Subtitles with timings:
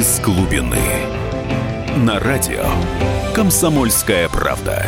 [0.00, 0.78] из глубины.
[2.06, 2.64] На радио
[3.34, 4.82] «Комсомольская правда».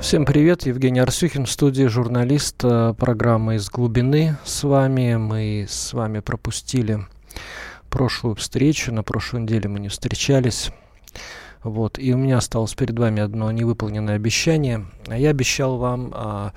[0.00, 4.38] Всем привет, Евгений Арсюхин в студии, журналист э, программы «Из глубины».
[4.46, 7.00] С вами мы с вами пропустили
[7.90, 10.70] прошлую встречу, на прошлой неделе мы не встречались.
[11.62, 14.86] Вот, и у меня осталось перед вами одно невыполненное обещание.
[15.08, 16.52] А я обещал вам а,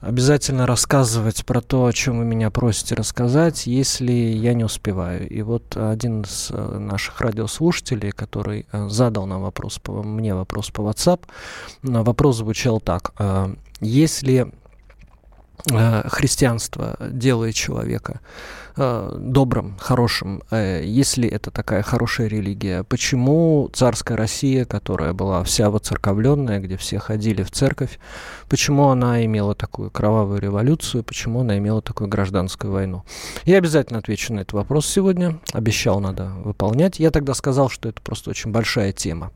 [0.00, 5.28] обязательно рассказывать про то, о чем вы меня просите рассказать, если я не успеваю.
[5.28, 10.70] И вот один из э, наших радиослушателей, который э, задал нам вопрос по, мне вопрос
[10.70, 11.20] по WhatsApp,
[11.82, 13.12] вопрос звучал так.
[13.18, 14.52] «А если
[15.70, 18.20] э, христианство делает человека
[18.78, 25.70] э, добрым, хорошим, э, если это такая хорошая религия, почему царская Россия, которая была вся
[25.70, 27.98] воцерковленная, где все ходили в церковь,
[28.48, 33.02] почему она имела такую кровавую революцию, почему она имела такую гражданскую войну?
[33.44, 35.38] Я обязательно отвечу на этот вопрос сегодня.
[35.52, 36.98] Обещал, надо выполнять.
[36.98, 39.32] Я тогда сказал, что это просто очень большая тема.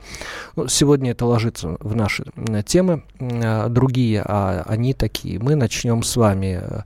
[0.57, 2.25] Ну, сегодня это ложится в наши
[2.67, 3.03] темы.
[3.19, 5.39] Э, другие, а они такие.
[5.39, 6.83] Мы начнем с вами э,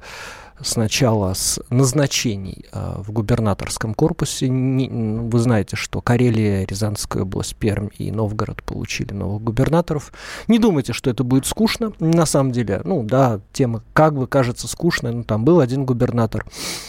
[0.61, 4.49] сначала с назначений э, в губернаторском корпусе.
[4.49, 10.13] Вы знаете, что Карелия, Рязанская область, Пермь и Новгород получили новых губернаторов.
[10.49, 11.93] Не думайте, что это будет скучно.
[12.01, 16.47] На самом деле, ну да, тема как бы кажется скучной, но там был один губернатор,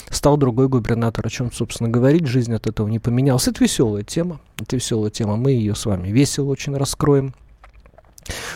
[0.10, 3.48] стал другой губернатор, о чем, собственно, говорить, жизнь от этого не поменялась.
[3.48, 7.34] Это веселая тема, это веселая тема, мы ее с вами весело очень раскроем.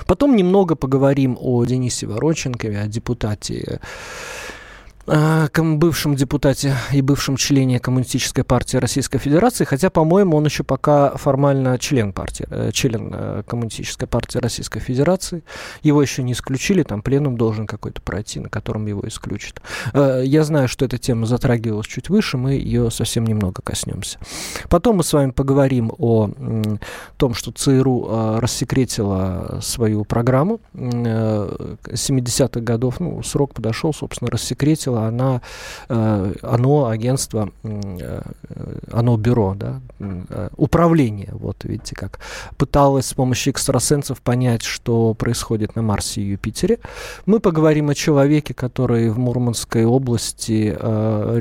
[0.06, 3.80] Потом немного поговорим о Денисе Вороченкове, о депутате
[5.08, 11.16] Э, бывшем депутате и бывшем члене Коммунистической партии Российской Федерации, хотя, по-моему, он еще пока
[11.18, 15.44] формально член партии, э, член э, Коммунистической партии Российской Федерации.
[15.82, 19.62] Его еще не исключили, там пленум должен какой-то пройти, на котором его исключат.
[19.94, 24.20] Я знаю, что эта тема затрагивалась чуть выше, мы ее совсем немного коснемся.
[24.70, 26.30] Потом мы с вами поговорим о
[27.18, 35.42] том, что ЦРУ рассекретила свою программу 70-х годов, ну, срок подошел, собственно, рассекретила она,
[35.90, 38.22] э, оно агентство, э,
[38.92, 42.20] оно бюро, да, э, управление, вот видите как,
[42.58, 46.80] пыталось с помощью экстрасенсов понять, что происходит на Марсе и Юпитере.
[47.26, 50.76] Мы поговорим о человеке, который в Мурманской области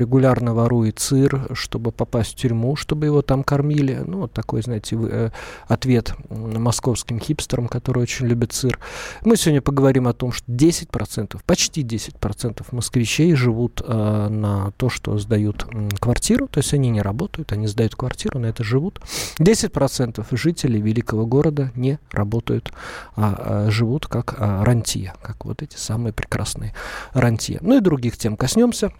[0.00, 4.02] регулярно ворует сыр, чтобы попасть в тюрьму, чтобы его там кормили.
[4.06, 5.30] Ну, вот такой, знаете,
[5.68, 8.78] ответ московским хипстерам, которые очень любят сыр.
[9.24, 15.18] Мы сегодня поговорим о том, что 10%, почти 10% москвичей живут э, на то, что
[15.18, 19.00] сдают э, квартиру, то есть они не работают, они сдают квартиру, на это живут.
[19.38, 22.72] 10% жителей великого города не работают,
[23.16, 26.74] а, а живут как а, рантье, как вот эти самые прекрасные
[27.12, 27.58] рантье.
[27.62, 28.92] Ну и других тем коснемся.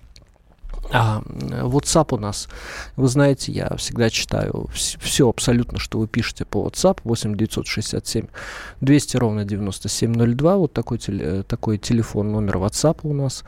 [0.93, 2.49] А, WhatsApp у нас,
[2.97, 8.27] вы знаете, я всегда читаю все абсолютно, что вы пишете по WhatsApp, 8 967
[8.81, 10.99] 200 ровно 9702, вот такой,
[11.47, 13.45] такой телефон, номер WhatsApp у нас.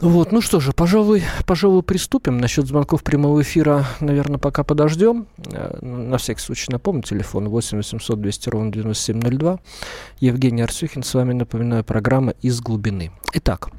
[0.00, 2.36] Вот, ну что же, пожалуй, пожалуй, приступим.
[2.36, 5.26] Насчет звонков прямого эфира, наверное, пока подождем.
[5.50, 9.58] Э, на всякий случай напомню, телефон 8 800 200 ровно 9702.
[10.20, 13.10] Евгений Арсюхин, с вами, напоминаю, программа «Из глубины».
[13.32, 13.70] Итак,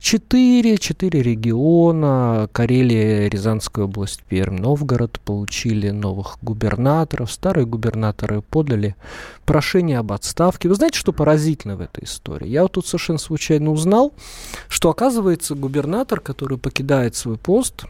[0.00, 7.30] Четыре, четыре региона, Карелия, Рязанская область, Пермь, Новгород получили новых губернаторов.
[7.30, 8.96] Старые губернаторы подали
[9.44, 10.70] прошение об отставке.
[10.70, 12.48] Вы знаете, что поразительно в этой истории?
[12.48, 14.14] Я вот тут совершенно случайно узнал,
[14.68, 17.84] что, оказывается, губернатор, который покидает свой пост,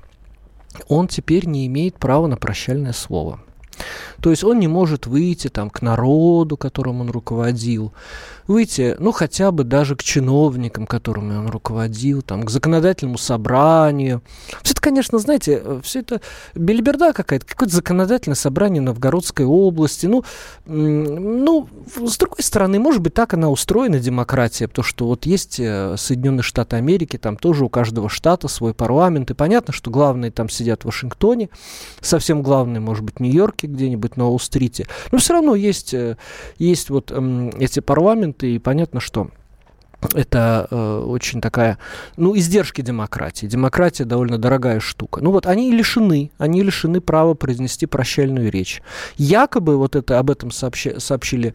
[0.88, 3.40] он теперь не имеет права на прощальное слово.
[4.20, 7.92] То есть он не может выйти там к народу, которым он руководил,
[8.50, 14.22] выйти, ну, хотя бы даже к чиновникам, которыми он руководил, там, к законодательному собранию.
[14.62, 16.20] Все это, конечно, знаете, э, все это
[16.56, 20.06] белиберда какая-то, какое-то законодательное собрание Новгородской области.
[20.06, 20.24] Ну,
[20.66, 21.68] ну,
[22.04, 26.42] с другой стороны, может быть, так она устроена, демократия, потому что вот есть э, Соединенные
[26.42, 30.82] Штаты Америки, там тоже у каждого штата свой парламент, и понятно, что главные там сидят
[30.82, 31.50] в Вашингтоне,
[32.00, 36.16] совсем главные, может быть, в Нью-Йорке где-нибудь на Уолл-стрите, но все равно есть, э,
[36.58, 39.30] есть вот эти парламенты, и понятно, что
[40.14, 41.78] это э, очень такая,
[42.16, 43.46] ну, издержки демократии.
[43.46, 45.20] Демократия довольно дорогая штука.
[45.20, 48.82] Ну вот они лишены, они лишены права произнести прощальную речь.
[49.16, 51.54] Якобы, вот это, об этом сообщи, сообщили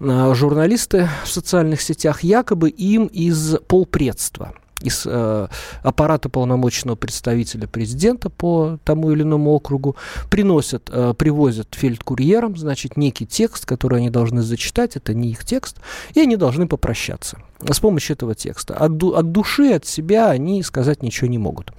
[0.00, 5.48] э, журналисты в социальных сетях, якобы им из полпредства из э,
[5.82, 9.96] аппарата полномочного представителя президента по тому или иному округу,
[10.30, 15.78] приносят, э, привозят фельдкурьерам, значит, некий текст, который они должны зачитать, это не их текст,
[16.14, 18.74] и они должны попрощаться с помощью этого текста.
[18.74, 21.72] От, ду- от души, от себя они сказать ничего не могут.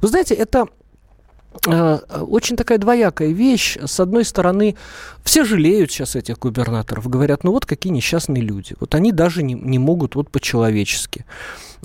[0.00, 0.66] Вы знаете, это
[1.66, 3.76] Э, очень такая двоякая вещь.
[3.84, 4.76] С одной стороны,
[5.24, 8.74] все жалеют сейчас этих губернаторов, говорят, ну вот какие несчастные люди.
[8.80, 11.24] Вот они даже не, не могут вот по-человечески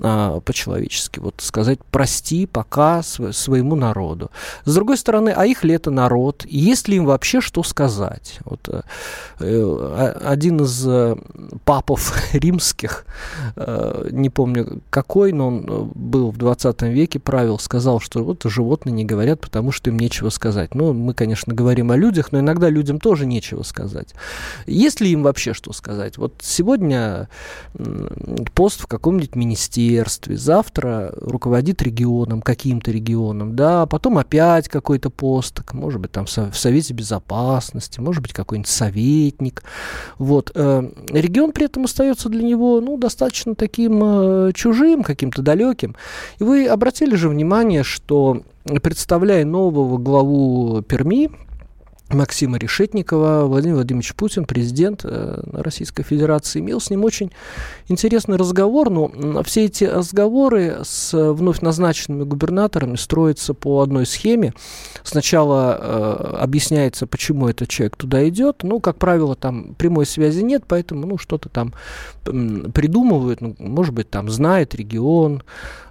[0.02, 4.30] а, по-человечески, вот сказать прости пока своему народу.
[4.66, 6.44] С другой стороны, а их ли это народ?
[6.46, 8.38] Есть ли им вообще что сказать?
[8.44, 8.82] Вот, э,
[9.40, 11.16] э один из э,
[11.64, 13.06] папов римских,
[13.56, 18.42] э, не помню какой, но он э, был в 20 веке, правил, сказал, что вот
[18.44, 20.74] животные не говорят, потому что им нечего сказать.
[20.74, 24.14] Ну, мы, конечно, говорим о людях, но иногда людям тоже нечего сказать.
[24.66, 26.18] Есть ли им вообще что сказать?
[26.18, 27.28] Вот сегодня
[28.54, 36.00] пост в каком-нибудь министерстве, завтра руководит регионом, каким-то регионом, да, потом опять какой-то пост, может
[36.00, 39.62] быть, там в Совете Безопасности, может быть, какой-нибудь советник.
[40.18, 40.52] Вот.
[40.54, 45.96] Э, регион при этом остается для него, ну, достаточно таким э, чужим, каким-то далеким.
[46.38, 48.42] И вы обратили же внимание, что
[48.82, 51.30] представляя нового главу Перми,
[52.10, 57.32] Максима Решетникова, Владимир Владимирович Путин, президент э, Российской Федерации, имел с ним очень
[57.88, 64.54] интересный разговор, но все эти разговоры с вновь назначенными губернаторами строятся по одной схеме.
[65.02, 70.62] Сначала э, объясняется, почему этот человек туда идет, ну, как правило, там прямой связи нет,
[70.68, 71.74] поэтому, ну, что-то там
[72.22, 75.42] придумывают, ну, может быть, там знает регион,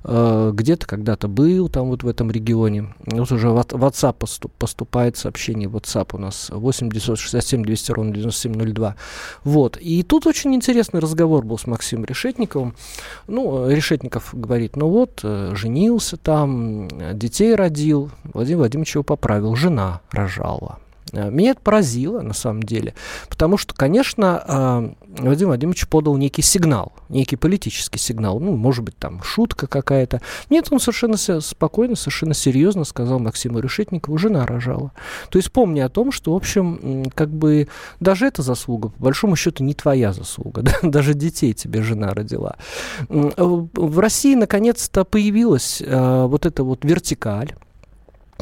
[0.06, 2.94] э, где-то когда-то был там вот в этом регионе.
[3.06, 8.96] Вот уже в WhatsApp поступает сообщение WhatsApp WhatsApp у нас 8 967 200 ровно 9702.
[9.44, 9.78] Вот.
[9.78, 12.76] И тут очень интересный разговор был с Максимом Решетниковым.
[13.28, 20.02] Ну, Решетников говорит, ну вот, э, женился там, детей родил, Владимир Владимирович его поправил, жена
[20.12, 20.80] рожала.
[21.16, 22.94] Э, меня это поразило, на самом деле,
[23.30, 28.98] потому что, конечно, э, Владимир Владимирович подал некий сигнал, некий политический сигнал, ну, может быть,
[28.98, 30.22] там шутка какая-то.
[30.50, 34.92] Нет, он совершенно спокойно, совершенно серьезно сказал Максиму Решетникову, жена рожала.
[35.30, 37.68] То есть помни о том, что, в общем, как бы
[38.00, 40.74] даже эта заслуга, по большому счету, не твоя заслуга, да?
[40.84, 42.58] даже детей тебе жена родила.
[43.08, 47.54] В России, наконец-то, появилась э, вот эта вот вертикаль,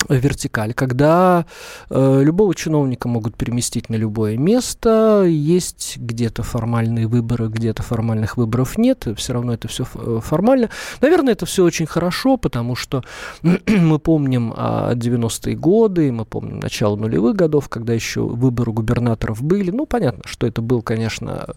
[0.10, 1.46] вертикаль, когда
[1.90, 8.78] э, любого чиновника могут переместить на любое место, есть где-то формальные выборы, где-то формальных выборов
[8.78, 10.70] нет, все равно это все э, формально.
[11.02, 13.04] Наверное, это все очень хорошо, потому что
[13.68, 19.72] мы помним а, 90-е годы, мы помним начало нулевых годов, когда еще выборы губернаторов были.
[19.72, 21.48] Ну, понятно, что это был, конечно,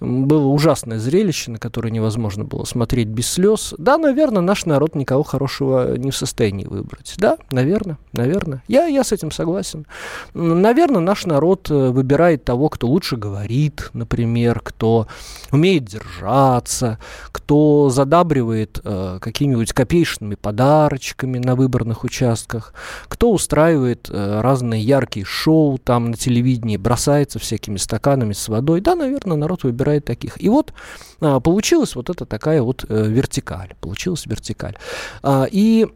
[0.00, 3.74] было ужасное зрелище, на которое невозможно было смотреть без слез.
[3.78, 7.14] Да, наверное, наш народ никого хорошего не в состоянии выбрать.
[7.16, 8.62] Да, Наверное, наверное.
[8.66, 9.86] Я, я с этим согласен.
[10.34, 15.06] Наверное, наш народ э, выбирает того, кто лучше говорит, например, кто
[15.52, 16.98] умеет держаться,
[17.30, 22.74] кто задабривает э, какими-нибудь копеечными подарочками на выборных участках,
[23.06, 28.80] кто устраивает э, разные яркие шоу там на телевидении, бросается всякими стаканами с водой.
[28.80, 30.42] Да, наверное, народ выбирает таких.
[30.42, 30.72] И вот
[31.20, 33.74] э, получилась вот эта такая вот э, вертикаль.
[33.80, 34.76] Получилась вертикаль.
[35.22, 35.86] А, и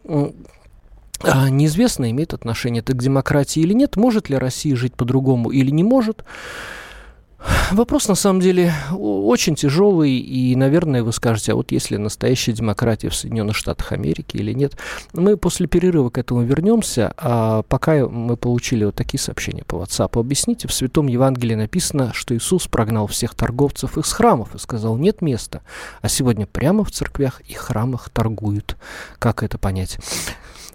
[1.24, 5.84] неизвестно, имеет отношение это к демократии или нет, может ли Россия жить по-другому или не
[5.84, 6.24] может.
[7.70, 13.08] Вопрос, на самом деле, очень тяжелый, и, наверное, вы скажете, а вот если настоящая демократия
[13.08, 14.76] в Соединенных Штатах Америки или нет.
[15.12, 20.18] Мы после перерыва к этому вернемся, а пока мы получили вот такие сообщения по WhatsApp.
[20.18, 25.20] Объясните, в Святом Евангелии написано, что Иисус прогнал всех торговцев из храмов и сказал, нет
[25.20, 25.60] места,
[26.00, 28.76] а сегодня прямо в церквях и храмах торгуют.
[29.18, 29.98] Как это понять?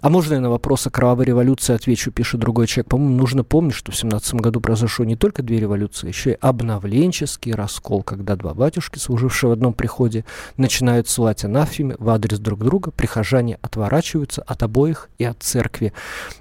[0.02, 2.88] А можно я на вопрос о кровавой революции отвечу, пишет другой человек.
[2.88, 7.52] По-моему, нужно помнить, что в 17 году произошло не только две революции, еще и обновленческий
[7.52, 10.24] раскол, когда два батюшки, служившие в одном приходе,
[10.56, 15.92] начинают ссылать анафеме в адрес друг друга, прихожане отворачиваются от обоих и от церкви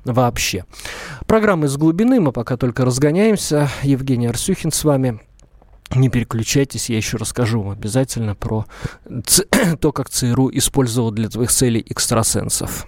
[0.06, 0.66] вообще.
[1.28, 3.70] Программа из глубины, мы пока только разгоняемся.
[3.84, 5.22] Евгений Арсюхин с вами.
[5.94, 8.66] Не переключайтесь, я еще расскажу вам обязательно про
[9.80, 12.88] то, как ЦРУ использовал для твоих целей экстрасенсов.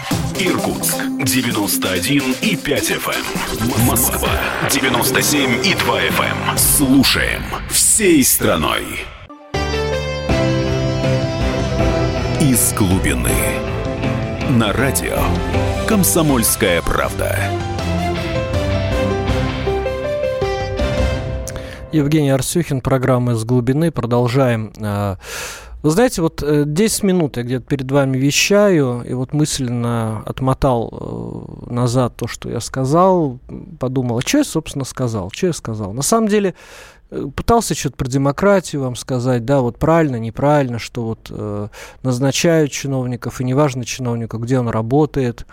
[0.39, 3.11] Иркутск 91 и 5 FM.
[3.11, 3.87] Эм.
[3.87, 4.29] Москва
[4.69, 6.49] 97 и 2 FM.
[6.49, 6.57] Эм.
[6.57, 8.85] Слушаем всей страной.
[12.39, 13.31] Из глубины.
[14.51, 15.17] На радио
[15.87, 17.37] «Комсомольская правда».
[21.91, 23.91] Евгений Арсюхин, программа «Из глубины».
[23.91, 25.17] Продолжаем а,
[25.83, 30.89] вы знаете, вот 10 э, минут я где-то перед вами вещаю, и вот мысленно отмотал
[31.67, 33.39] э, назад то, что я сказал,
[33.79, 35.93] подумал, а что я, собственно, сказал, что я сказал.
[35.93, 36.53] На самом деле,
[37.09, 41.31] э, пытался что-то про демократию вам сказать, да, вот правильно, неправильно, что вот
[42.03, 45.47] назначают чиновников, и неважно чиновника, где он работает,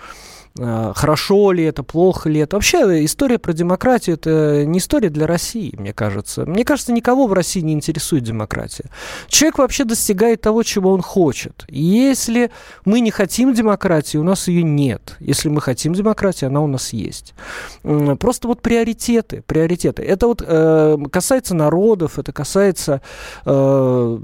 [0.56, 2.56] хорошо ли это, плохо ли это.
[2.56, 6.44] Вообще история про демократию это не история для России, мне кажется.
[6.46, 8.90] Мне кажется, никого в России не интересует демократия.
[9.28, 11.64] Человек вообще достигает того, чего он хочет.
[11.68, 12.50] И если
[12.84, 15.16] мы не хотим демократии, у нас ее нет.
[15.20, 17.34] Если мы хотим демократии, она у нас есть.
[17.82, 20.02] Просто вот приоритеты, приоритеты.
[20.02, 23.00] Это вот э, касается народов, это касается
[23.44, 24.18] э,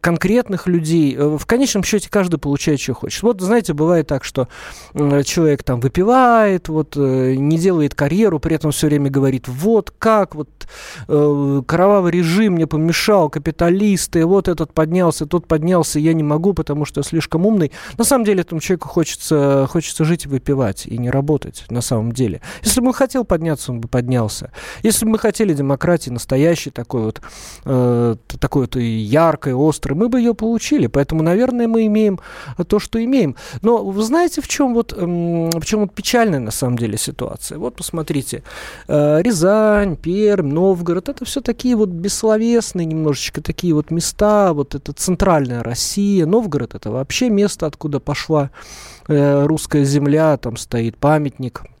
[0.00, 1.16] конкретных людей.
[1.16, 3.22] Э, в конечном счете каждый получает, что хочет.
[3.22, 4.48] Вот, знаете, бывает так, что
[4.94, 9.92] э, человек там выпивает, вот, э, не делает карьеру, при этом все время говорит, вот
[9.98, 10.48] как, вот
[11.08, 16.84] э, кровавый режим мне помешал, капиталисты, вот этот поднялся, тот поднялся, я не могу, потому
[16.84, 17.72] что слишком умный.
[17.98, 22.12] На самом деле этому человеку хочется, хочется жить и выпивать, и не работать, на самом
[22.12, 22.40] деле.
[22.62, 24.52] Если бы он хотел подняться, он бы поднялся.
[24.82, 27.20] Если бы мы хотели демократии настоящей, такой вот,
[27.64, 30.86] э, такой вот яркой, острой, мы бы ее получили.
[30.86, 32.20] Поэтому, наверное, мы имеем
[32.68, 33.36] то, что имеем.
[33.62, 35.06] Но вы знаете, в чем вот э,
[35.58, 37.58] причем вот печальная на самом деле ситуация.
[37.58, 38.42] Вот посмотрите,
[38.88, 44.92] э, Рязань, Пермь, Новгород, это все такие вот бессловесные немножечко такие вот места, вот это
[44.92, 48.50] центральная Россия, Новгород это вообще место, откуда пошла
[49.08, 51.62] э, русская земля, там стоит памятник–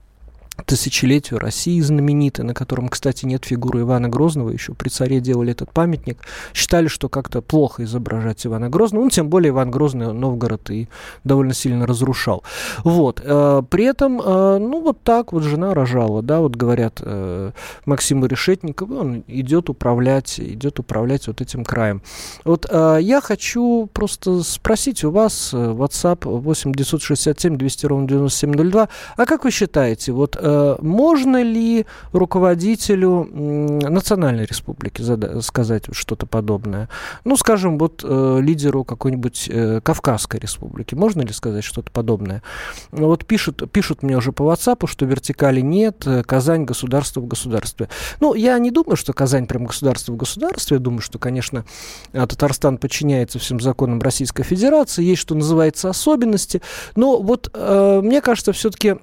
[0.64, 5.72] тысячелетию России знаменитый, на котором, кстати, нет фигуры Ивана Грозного, еще при царе делали этот
[5.72, 6.18] памятник,
[6.54, 10.88] считали, что как-то плохо изображать Ивана Грозного, ну, тем более Иван Грозный Новгород и
[11.24, 12.42] довольно сильно разрушал.
[12.84, 13.20] Вот.
[13.22, 17.52] Э, при этом, э, ну, вот так вот жена рожала, да, вот говорят э,
[17.84, 22.02] Максиму Решетникову, он идет управлять, идет управлять вот этим краем.
[22.44, 29.44] Вот я хочу просто спросить у вас, WhatsApp 8 967 200 ровно 9702, а как
[29.44, 35.02] вы считаете, вот Э, можно ли руководителю национальной республики
[35.40, 36.88] сказать что-то подобное?
[37.24, 42.44] Ну, скажем, вот э, лидеру какой-нибудь э, Кавказской республики, можно ли сказать что-то подобное?
[42.92, 47.88] Вот пишут, пишут мне уже по WhatsApp, что вертикали нет, Казань государство в государстве.
[48.20, 50.76] Ну, я не думаю, что Казань прям государство в государстве.
[50.76, 51.64] Я думаю, что, конечно,
[52.12, 56.62] Татарстан подчиняется всем законам Российской Федерации, есть, что называется, особенности.
[56.94, 58.96] Но вот э, мне кажется, все-таки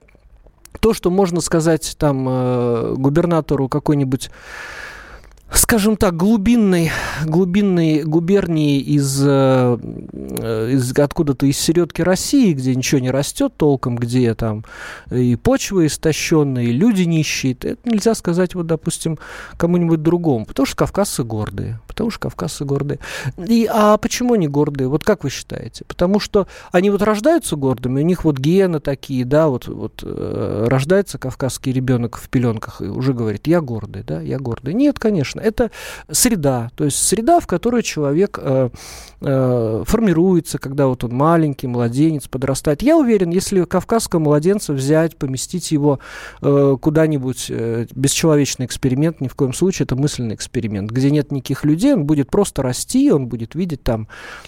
[0.79, 4.29] то, что можно сказать там э, губернатору какой-нибудь
[5.57, 6.91] скажем так, глубинной,
[7.25, 9.77] глубинной губернии из, э,
[10.71, 14.65] из откуда-то из середки России, где ничего не растет толком, где там
[15.11, 19.19] и почва истощенная, и люди нищие, это нельзя сказать, вот, допустим,
[19.57, 22.99] кому-нибудь другому, потому что кавказцы гордые, потому что кавказцы гордые.
[23.37, 24.87] И, а почему они гордые?
[24.87, 25.85] Вот как вы считаете?
[25.87, 30.65] Потому что они вот рождаются гордыми, у них вот гены такие, да, вот, вот э,
[30.67, 34.73] рождается кавказский ребенок в пеленках и уже говорит, я гордый, да, я гордый.
[34.73, 35.71] Нет, конечно, это
[36.09, 38.69] среда, то есть среда, в которой человек э,
[39.21, 42.81] э, формируется, когда вот он маленький, младенец, подрастает.
[42.81, 45.99] Я уверен, если кавказского младенца взять, поместить его
[46.41, 51.63] э, куда-нибудь, э, бесчеловечный эксперимент, ни в коем случае, это мысленный эксперимент, где нет никаких
[51.65, 54.07] людей, он будет просто расти, он будет видеть там,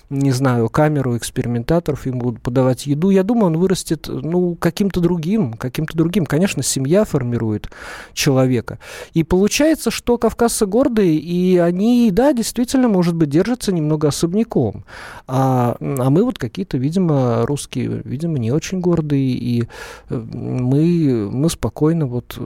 [0.10, 3.10] не знаю, камеру экспериментаторов, ему будут подавать еду.
[3.10, 6.26] Я думаю, он вырастет, ну, каким-то другим, каким-то другим.
[6.26, 7.70] Конечно, семья формирует
[8.14, 8.80] человека.
[9.14, 14.84] И получается, что кавказцы гор гордые, и они, да, действительно, может быть, держатся немного особняком.
[15.28, 19.64] А, а мы вот какие-то, видимо, русские, видимо, не очень гордые, и
[20.10, 22.38] э, мы, мы спокойно вот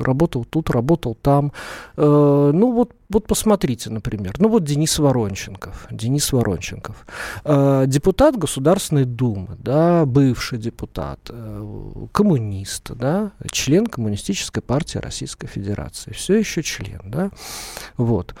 [0.00, 1.52] работал тут, работал там.
[1.96, 7.06] Э, ну вот вот посмотрите, например, ну вот Денис Воронченков, Денис Воронченков,
[7.44, 16.12] э, депутат Государственной Думы, да, бывший депутат, э, коммунист, да, член Коммунистической партии Российской Федерации,
[16.12, 17.30] все еще член, да,
[17.96, 18.34] вот.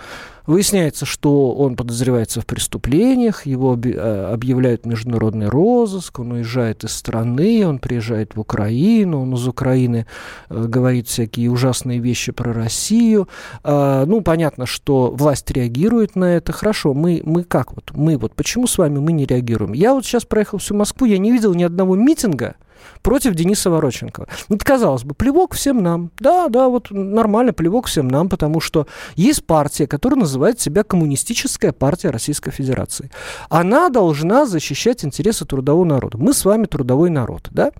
[0.48, 7.66] Выясняется, что он подозревается в преступлениях, его э, объявляют международный розыск, он уезжает из страны,
[7.66, 10.06] он приезжает в Украину, он из Украины
[10.48, 13.28] э, говорит всякие ужасные вещи про Россию.
[13.62, 16.50] А, ну, понятно, что власть реагирует на это.
[16.52, 17.90] Хорошо, мы, мы как вот?
[17.92, 19.74] Мы вот почему с вами мы не реагируем?
[19.74, 22.56] Я вот сейчас проехал всю Москву, я не видел ни одного митинга,
[23.02, 24.28] против Дениса Вороченкова.
[24.48, 26.10] Вот, казалось бы, плевок всем нам.
[26.18, 31.72] Да, да, вот нормально, плевок всем нам, потому что есть партия, которая называет себя Коммунистическая
[31.72, 33.10] партия Российской Федерации.
[33.48, 36.18] Она должна защищать интересы трудового народа.
[36.18, 37.72] Мы с вами трудовой народ, да?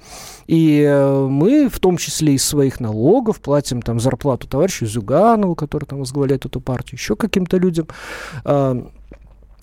[0.46, 5.84] И э, мы, в том числе из своих налогов, платим там зарплату товарищу Зюганову, который
[5.84, 7.86] там возглавляет эту партию, еще каким-то людям.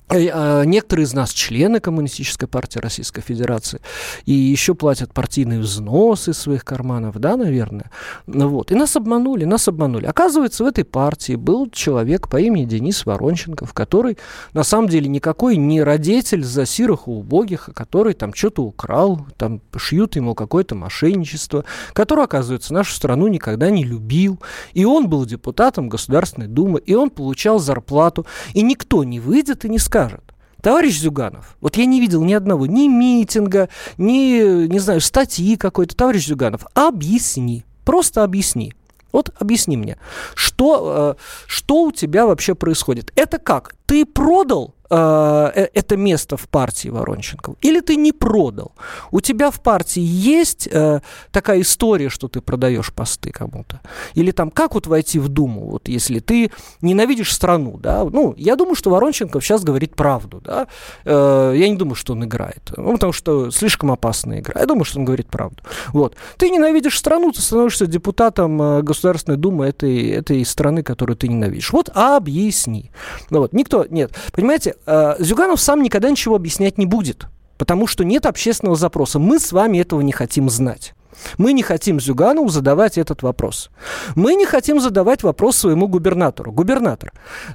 [0.09, 3.81] Э, а, некоторые из нас члены Коммунистической партии Российской Федерации
[4.25, 7.89] и еще платят партийные взносы из своих карманов, да, наверное.
[8.27, 8.71] Ну вот.
[8.71, 10.05] И нас обманули, нас обманули.
[10.05, 14.19] Оказывается, в этой партии был человек по имени Денис Воронченков, который
[14.53, 19.25] на самом деле никакой не родитель за сирых и убогих, а который там что-то украл,
[19.37, 24.39] там шьют ему какое-то мошенничество, который, оказывается, нашу страну никогда не любил.
[24.73, 29.69] И он был депутатом Государственной Думы, и он получал зарплату, и никто не выйдет и
[29.69, 34.79] не скажет, скажет, товарищ Зюганов, вот я не видел ни одного, ни митинга, ни, не
[34.79, 38.73] знаю, статьи какой-то, товарищ Зюганов, объясни, просто объясни.
[39.13, 39.97] Вот объясни мне,
[40.33, 43.13] что, э, что у тебя вообще происходит?
[43.15, 43.73] Это как?
[43.85, 48.73] Ты продал Э, э, это место в партии Воронченкова, или ты не продал.
[49.11, 51.01] У тебя в партии есть э,
[51.31, 53.81] такая история, что ты продаешь посты кому-то.
[54.13, 56.51] Или там, как вот войти в Думу, вот если ты
[56.81, 60.67] ненавидишь страну, да, ну, я думаю, что Воронченков сейчас говорит правду, да,
[61.03, 64.85] э, я не думаю, что он играет, ну, потому что слишком опасная игра, я думаю,
[64.85, 65.63] что он говорит правду.
[65.93, 66.15] Вот.
[66.37, 71.73] Ты ненавидишь страну, ты становишься депутатом э, Государственной Думы этой, этой страны, которую ты ненавидишь.
[71.73, 72.91] Вот объясни.
[73.31, 77.27] Ну, вот, никто, нет, понимаете, Э, Зюганов сам никогда ничего объяснять не будет,
[77.57, 79.19] потому что нет общественного запроса.
[79.19, 80.93] Мы с вами этого не хотим знать.
[81.37, 83.69] Мы не хотим Зюганову задавать этот вопрос.
[84.15, 86.51] Мы не хотим задавать вопрос своему губернатору.
[86.51, 87.13] Губернатор,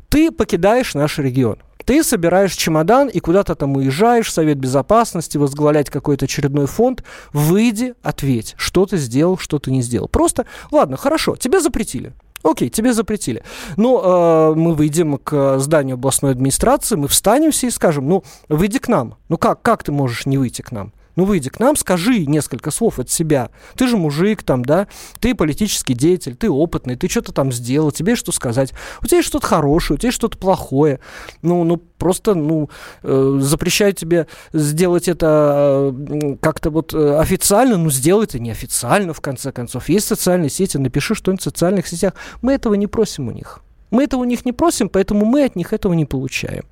[0.09, 1.59] ты покидаешь наш регион.
[1.85, 7.03] Ты собираешь чемодан и куда-то там уезжаешь Совет Безопасности, возглавлять какой-то очередной фонд.
[7.33, 10.09] Выйди, ответь, что ты сделал, что ты не сделал.
[10.09, 12.13] Просто, ладно, хорошо, тебе запретили.
[12.43, 13.43] Окей, тебе запретили.
[13.77, 18.79] Но э, мы выйдем к зданию областной администрации, мы встанем все и скажем, ну, выйди
[18.79, 19.17] к нам.
[19.29, 20.93] Ну как, как ты можешь не выйти к нам?
[21.17, 23.51] Ну, выйди к нам, скажи несколько слов от себя.
[23.77, 24.87] Ты же мужик там, да?
[25.21, 28.73] Ты политический деятель, ты опытный, ты что-то там сделал, тебе что сказать?
[29.03, 31.01] У тебя есть что-то хорошее, у тебя есть что-то плохое.
[31.43, 32.71] Ну, ну просто, ну,
[33.03, 39.21] э, запрещаю тебе сделать это э, как-то вот э, официально, ну, сделай это неофициально, в
[39.21, 39.89] конце концов.
[39.89, 42.15] Есть социальные сети, напиши что-нибудь в социальных сетях.
[42.43, 43.61] Мы этого не просим у них.
[43.91, 46.65] Мы этого у них не просим, поэтому мы от них этого не получаем.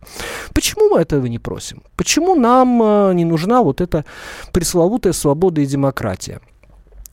[0.55, 1.83] Почему мы этого не просим?
[1.97, 4.05] Почему нам э, не нужна вот эта
[4.53, 6.41] пресловутая свобода и демократия?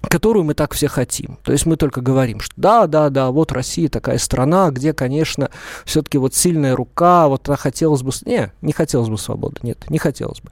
[0.01, 1.37] Которую мы так все хотим.
[1.43, 5.49] То есть мы только говорим, что да, да, да, вот Россия такая страна, где, конечно,
[5.83, 8.11] все-таки вот сильная рука, вот она хотелось бы...
[8.25, 10.51] Не, не хотелось бы свободы, нет, не хотелось бы.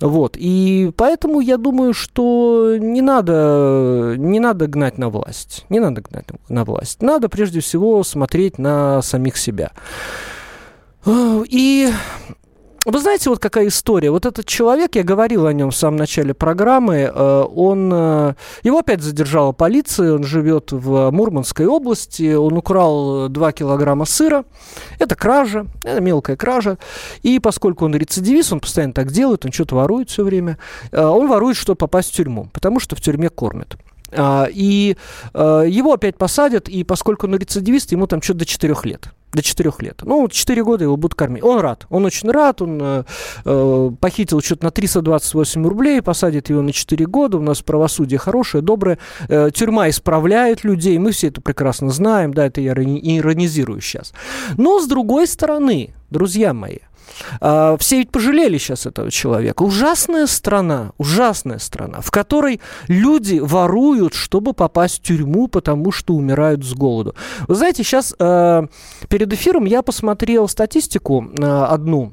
[0.00, 6.00] Вот, и поэтому я думаю, что не надо, не надо гнать на власть, не надо
[6.02, 7.02] гнать на власть.
[7.02, 9.72] Надо прежде всего смотреть на самих себя.
[11.06, 11.92] И
[12.92, 14.12] вы знаете, вот какая история.
[14.12, 18.78] Вот этот человек, я говорил о нем в самом начале программы, э, он, э, его
[18.78, 24.44] опять задержала полиция, он живет в Мурманской области, он украл 2 килограмма сыра.
[25.00, 26.78] Это кража, это мелкая кража.
[27.22, 30.56] И поскольку он рецидивист, он постоянно так делает, он что-то ворует все время,
[30.92, 33.76] э, он ворует, чтобы попасть в тюрьму, потому что в тюрьме кормят.
[34.12, 34.96] А, и
[35.34, 39.72] его опять посадят, и поскольку он рецидивист, ему там что-то до 4 лет до 4
[39.80, 40.00] лет.
[40.02, 41.42] Ну, 4 года его будут кормить.
[41.42, 43.04] Он рад, он очень рад, он э,
[43.44, 48.62] э похитил что-то на 328 рублей, посадит его на 4 года, у нас правосудие хорошее,
[48.62, 54.12] доброе, э, тюрьма исправляет людей, мы все это прекрасно знаем, да, это я иронизирую сейчас.
[54.56, 56.78] Но, с другой стороны, друзья мои,
[57.40, 59.62] а, все ведь пожалели сейчас этого человека.
[59.62, 66.64] Ужасная страна, ужасная страна, в которой люди воруют, чтобы попасть в тюрьму, потому что умирают
[66.64, 67.14] с голоду.
[67.48, 68.66] Вы знаете, сейчас э,
[69.08, 72.12] перед эфиром я посмотрел статистику э, одну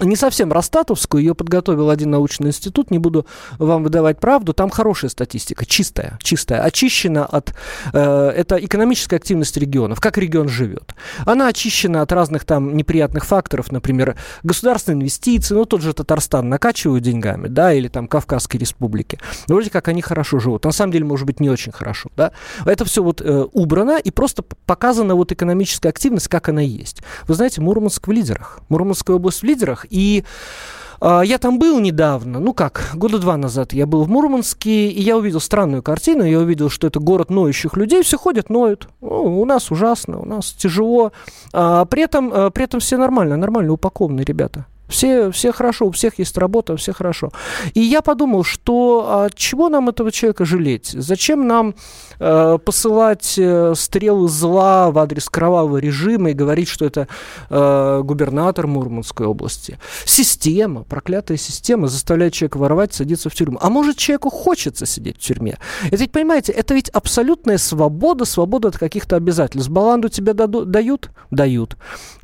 [0.00, 3.26] не совсем Ростатовскую, ее подготовил один научный институт, не буду
[3.58, 7.54] вам выдавать правду, там хорошая статистика, чистая, чистая, очищена от,
[7.92, 10.94] э, это экономическая активность регионов, как регион живет.
[11.24, 17.04] Она очищена от разных там неприятных факторов, например, государственные инвестиции, ну тот же Татарстан накачивают
[17.04, 19.18] деньгами, да, или там Кавказские республики.
[19.46, 22.32] Вроде как они хорошо живут, на самом деле, может быть, не очень хорошо, да.
[22.64, 27.02] Это все вот э, убрано и просто показана вот экономическая активность, как она есть.
[27.26, 30.24] Вы знаете, Мурманск в лидерах, Мурманская область в лидерах, и
[31.00, 35.00] э, я там был недавно, ну как, года два назад я был в Мурманске, и
[35.00, 38.88] я увидел странную картину, я увидел, что это город ноющих людей, все ходят, ноют.
[39.00, 41.12] Ну, у нас ужасно, у нас тяжело.
[41.52, 44.66] А, при, этом, а, при этом все нормально, нормально упакованные ребята.
[44.88, 47.30] Все, все хорошо, у всех есть работа, все хорошо.
[47.74, 50.94] И я подумал, что а чего нам этого человека жалеть?
[50.94, 51.74] Зачем нам
[52.18, 57.06] э, посылать э, стрелы зла в адрес кровавого режима и говорить, что это
[57.50, 59.78] э, губернатор Мурманской области?
[60.06, 63.58] Система, проклятая система заставляет человека воровать, садиться в тюрьму.
[63.60, 65.58] А может, человеку хочется сидеть в тюрьме?
[65.86, 69.70] Это ведь, понимаете, это ведь абсолютная свобода, свобода от каких-то обязательств.
[69.70, 71.10] Баланду тебе дают?
[71.30, 71.76] Дают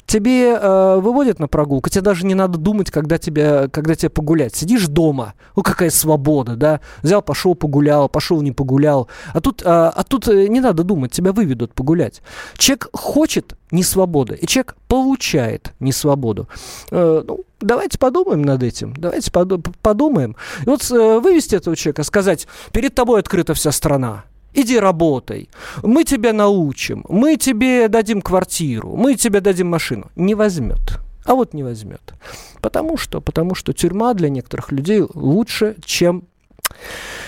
[0.06, 4.54] тебе э, выводят на прогулку, тебе даже не надо думать, когда тебе, когда тебе погулять.
[4.54, 6.80] Сидишь дома, ну какая свобода, да?
[7.02, 9.08] Взял, пошел, погулял, пошел, не погулял.
[9.32, 12.22] А тут, э, а тут э, не надо думать, тебя выведут погулять.
[12.56, 16.48] Человек хочет не свободы, и человек получает не свободу.
[16.90, 20.36] Э, ну, давайте подумаем над этим, давайте подумаем.
[20.64, 25.50] И вот э, вывести этого человека, сказать, перед тобой открыта вся страна, иди работай,
[25.82, 30.10] мы тебя научим, мы тебе дадим квартиру, мы тебе дадим машину.
[30.16, 31.00] Не возьмет.
[31.24, 32.14] А вот не возьмет.
[32.60, 33.20] Потому что?
[33.20, 36.24] Потому что тюрьма для некоторых людей лучше, чем,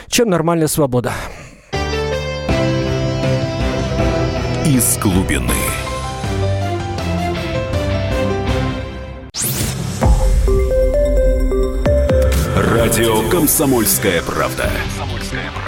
[0.08, 1.12] чем нормальная свобода.
[4.66, 5.54] Из глубины.
[12.56, 14.70] Радио «Комсомольская правда».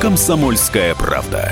[0.00, 1.50] «Комсомольская правда».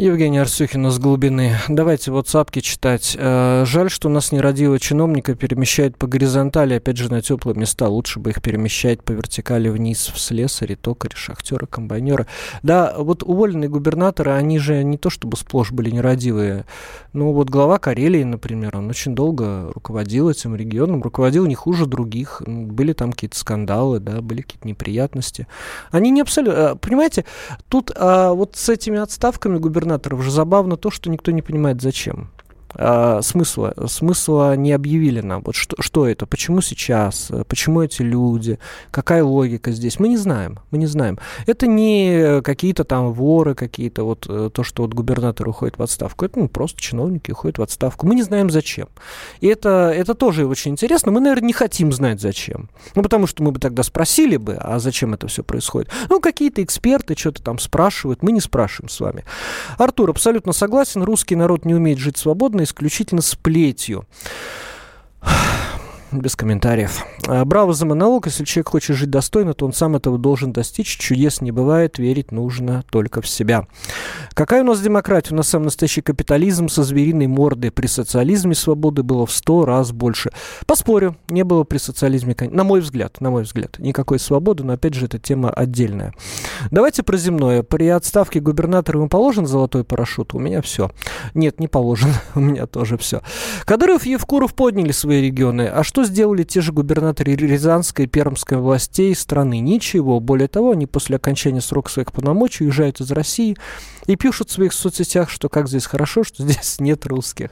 [0.00, 1.58] Евгений Арсюхин из глубины.
[1.68, 3.14] Давайте вот сапки читать.
[3.18, 7.86] Э, жаль, что у нас нерадивого чиновника перемещают по горизонтали, опять же, на теплые места.
[7.86, 12.26] Лучше бы их перемещать по вертикали вниз в слесари, токари, шахтеры, комбайнеры.
[12.62, 16.64] Да, вот уволенные губернаторы, они же не то чтобы сплошь были нерадивые.
[17.12, 22.40] Ну вот глава Карелии, например, он очень долго руководил этим регионом, руководил не хуже других.
[22.46, 25.46] Были там какие-то скандалы, да, были какие-то неприятности.
[25.90, 26.58] Они не абсолютно...
[26.58, 27.26] Э, понимаете,
[27.68, 31.82] тут а, вот с этими отставками губернаторов губернаторов же забавно то, что никто не понимает
[31.82, 32.30] зачем
[32.82, 35.42] а, смысла, смысла не объявили нам.
[35.44, 38.58] Вот что, что это, почему сейчас, почему эти люди,
[38.90, 41.18] какая логика здесь, мы не знаем, мы не знаем.
[41.46, 46.24] Это не какие-то там воры, какие-то вот э, то, что вот губернатор уходит в отставку,
[46.24, 48.06] это ну, просто чиновники уходят в отставку.
[48.06, 48.88] Мы не знаем зачем.
[49.40, 51.12] И это, это тоже очень интересно.
[51.12, 52.70] Мы, наверное, не хотим знать зачем.
[52.94, 55.90] Ну, потому что мы бы тогда спросили бы, а зачем это все происходит.
[56.08, 59.26] Ну, какие-то эксперты что-то там спрашивают, мы не спрашиваем с вами.
[59.76, 64.06] Артур, абсолютно согласен, русский народ не умеет жить свободно, связано исключительно с плетью.
[66.12, 67.04] Без комментариев.
[67.28, 68.26] А, браво за монолог.
[68.26, 70.98] Если человек хочет жить достойно, то он сам этого должен достичь.
[70.98, 73.66] Чудес не бывает, верить нужно только в себя.
[74.34, 75.32] Какая у нас демократия?
[75.32, 77.70] У нас самый настоящий капитализм со звериной мордой.
[77.70, 80.30] При социализме свободы было в сто раз больше.
[80.66, 84.94] Поспорю, не было при социализме, на мой взгляд, на мой взгляд, никакой свободы, но опять
[84.94, 86.12] же, эта тема отдельная.
[86.70, 87.62] Давайте про земное.
[87.62, 90.34] При отставке губернатора ему положен золотой парашют?
[90.34, 90.90] У меня все.
[91.34, 92.10] Нет, не положен.
[92.34, 93.22] У меня тоже все.
[93.64, 95.62] Кадыров и Евкуров подняли свои регионы.
[95.62, 99.60] А что что сделали те же губернаторы Рязанской и Пермской властей страны?
[99.60, 100.18] Ничего.
[100.18, 103.58] Более того, они после окончания срока своих полномочий уезжают из России
[104.12, 107.50] и пишут в своих соцсетях, что как здесь хорошо, что здесь нет русских.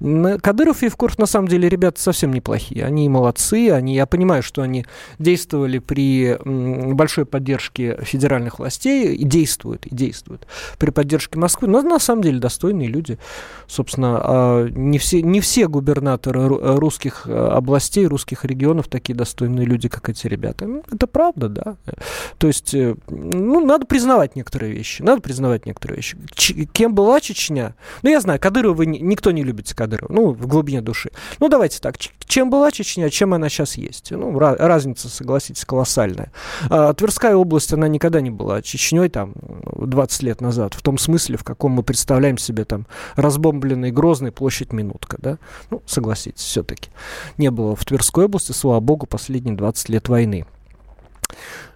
[0.00, 2.84] Кадыров и Евкуров, на самом деле, ребята совсем неплохие.
[2.84, 4.86] Они молодцы, они, я понимаю, что они
[5.18, 10.46] действовали при большой поддержке федеральных властей, и действуют, и действуют
[10.78, 13.18] при поддержке Москвы, но на самом деле достойные люди.
[13.66, 19.88] Собственно, а, не все, не все губернаторы русских областей областей, русских регионов такие достойные люди,
[19.88, 20.66] как эти ребята.
[20.66, 21.76] Ну, это правда, да.
[22.38, 25.02] То есть, э, ну, надо признавать некоторые вещи.
[25.02, 26.16] Надо признавать некоторые вещи.
[26.34, 27.74] Ч- кем была Чечня?
[28.02, 31.10] Ну, я знаю, Кадырова никто не любит Кадырова, ну, в глубине души.
[31.40, 31.96] Ну, давайте так.
[31.98, 34.10] Чем была Чечня, чем она сейчас есть?
[34.10, 36.32] Ну, ra- разница, согласитесь, колоссальная.
[36.70, 39.32] А, Тверская область, она никогда не была Чечней, там,
[39.76, 44.72] 20 лет назад, в том смысле, в каком мы представляем себе там разбомбленный Грозный площадь
[44.72, 45.38] Минутка, да?
[45.70, 46.90] Ну, согласитесь, все-таки.
[47.38, 50.46] Не было в Тверской области, слава богу, последние 20 лет войны.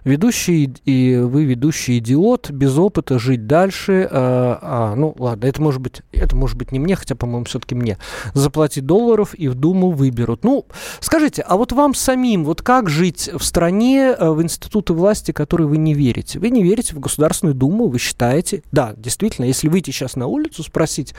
[0.03, 4.07] Ведущий, и вы ведущий идиот, без опыта жить дальше.
[4.11, 7.75] А, а, ну, ладно, это может быть, это может быть не мне, хотя, по-моему, все-таки
[7.75, 7.97] мне.
[8.33, 10.43] Заплатить долларов и в Думу выберут.
[10.43, 10.65] Ну,
[10.99, 15.67] скажите, а вот вам самим, вот как жить в стране, э, в институты власти, которые
[15.67, 16.39] вы не верите?
[16.39, 20.63] Вы не верите в Государственную Думу, вы считаете, да, действительно, если выйти сейчас на улицу,
[20.63, 21.13] спросить,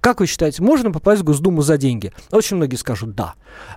[0.00, 2.12] как вы считаете, можно попасть в Госдуму за деньги?
[2.30, 3.34] Очень многие скажут «да».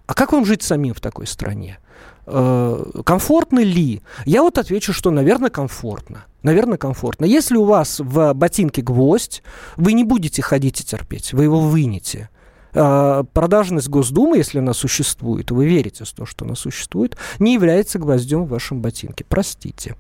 [0.08, 1.80] А как вам жить самим в такой стране?
[2.28, 4.02] Э, комфортно ли?
[4.26, 6.26] Я вот отвечу, что, наверное, комфортно.
[6.44, 7.26] Наверное, комфортно.
[7.26, 9.44] Если у вас в ботинке гвоздь,
[9.78, 12.30] вы не будете ходить и терпеть, вы его вынете.
[12.74, 18.00] Э, продажность Госдумы, если она существует, вы верите в то, что она существует, не является
[18.00, 19.26] гвоздем в вашем ботинке.
[19.28, 19.96] Простите.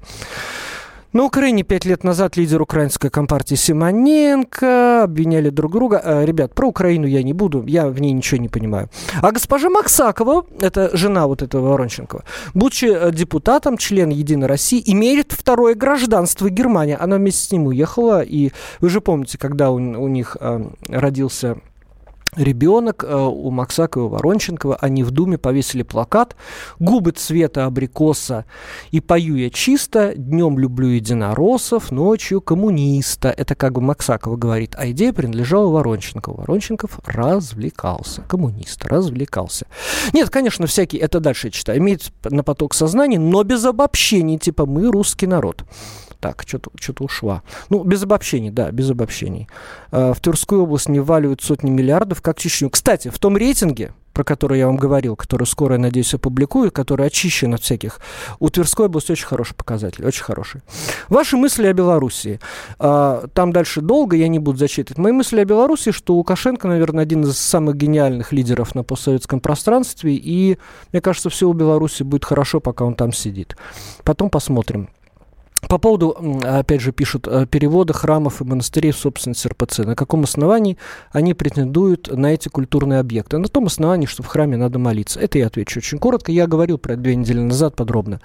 [1.15, 6.01] На Украине пять лет назад лидер украинской компартии Симоненко обвиняли друг друга.
[6.03, 8.89] Э, ребят, про Украину я не буду, я в ней ничего не понимаю.
[9.21, 15.31] А госпожа Максакова, это жена вот этого Воронченкова, будучи э, депутатом, член Единой России, имеет
[15.31, 16.97] второе гражданство Германии.
[16.99, 18.51] Она вместе с ним уехала, и
[18.81, 21.55] вы же помните, когда у, у них э, родился
[22.35, 26.35] ребенок э, у Максакова Воронченкова, они в Думе повесили плакат
[26.79, 28.45] «Губы цвета абрикоса
[28.91, 33.29] и пою я чисто, днем люблю единороссов, ночью коммуниста».
[33.29, 36.37] Это как бы Максакова говорит, а идея принадлежала Воронченкову.
[36.37, 39.67] Воронченков развлекался, коммунист развлекался.
[40.13, 44.65] Нет, конечно, всякий, это дальше я читаю, имеет на поток сознания, но без обобщений, типа
[44.65, 45.65] «мы русский народ»
[46.25, 47.43] так, что-то что ушла.
[47.69, 49.47] Ну, без обобщений, да, без обобщений.
[49.91, 52.71] Э, в Тверскую область не валивают сотни миллиардов, как Чечню.
[52.71, 57.05] Кстати, в том рейтинге, про который я вам говорил, который скоро, я надеюсь, опубликую, который
[57.05, 57.99] очищен от всяких,
[58.39, 60.61] у Тверской области очень хороший показатель, очень хороший.
[61.07, 62.39] Ваши мысли о Белоруссии.
[62.79, 64.97] А, там дальше долго, я не буду зачитывать.
[64.97, 70.15] Мои мысли о Белоруссии, что Лукашенко, наверное, один из самых гениальных лидеров на постсоветском пространстве,
[70.15, 70.57] и
[70.93, 73.55] мне кажется, все у Беларуси будет хорошо, пока он там сидит.
[74.03, 74.89] Потом посмотрим.
[75.67, 79.79] По поводу, опять же, пишут, э, перевода храмов и монастырей в собственность РПЦ.
[79.79, 80.77] На каком основании
[81.11, 83.37] они претендуют на эти культурные объекты?
[83.37, 85.19] На том основании, что в храме надо молиться.
[85.19, 86.31] Это я отвечу очень коротко.
[86.31, 88.21] Я говорил про это две недели назад подробно.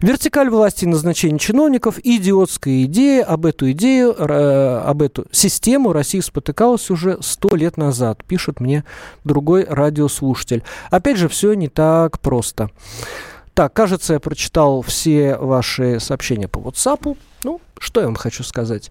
[0.00, 1.98] Вертикаль власти и назначение чиновников.
[2.02, 3.24] Идиотская идея.
[3.24, 8.84] Об эту идею, об эту систему Россия спотыкалась уже сто лет назад, пишет мне
[9.24, 10.62] другой радиослушатель.
[10.90, 12.70] Опять же, все не так просто.
[13.56, 17.16] Так, кажется, я прочитал все ваши сообщения по WhatsApp.
[17.42, 18.90] Ну, что я вам хочу сказать.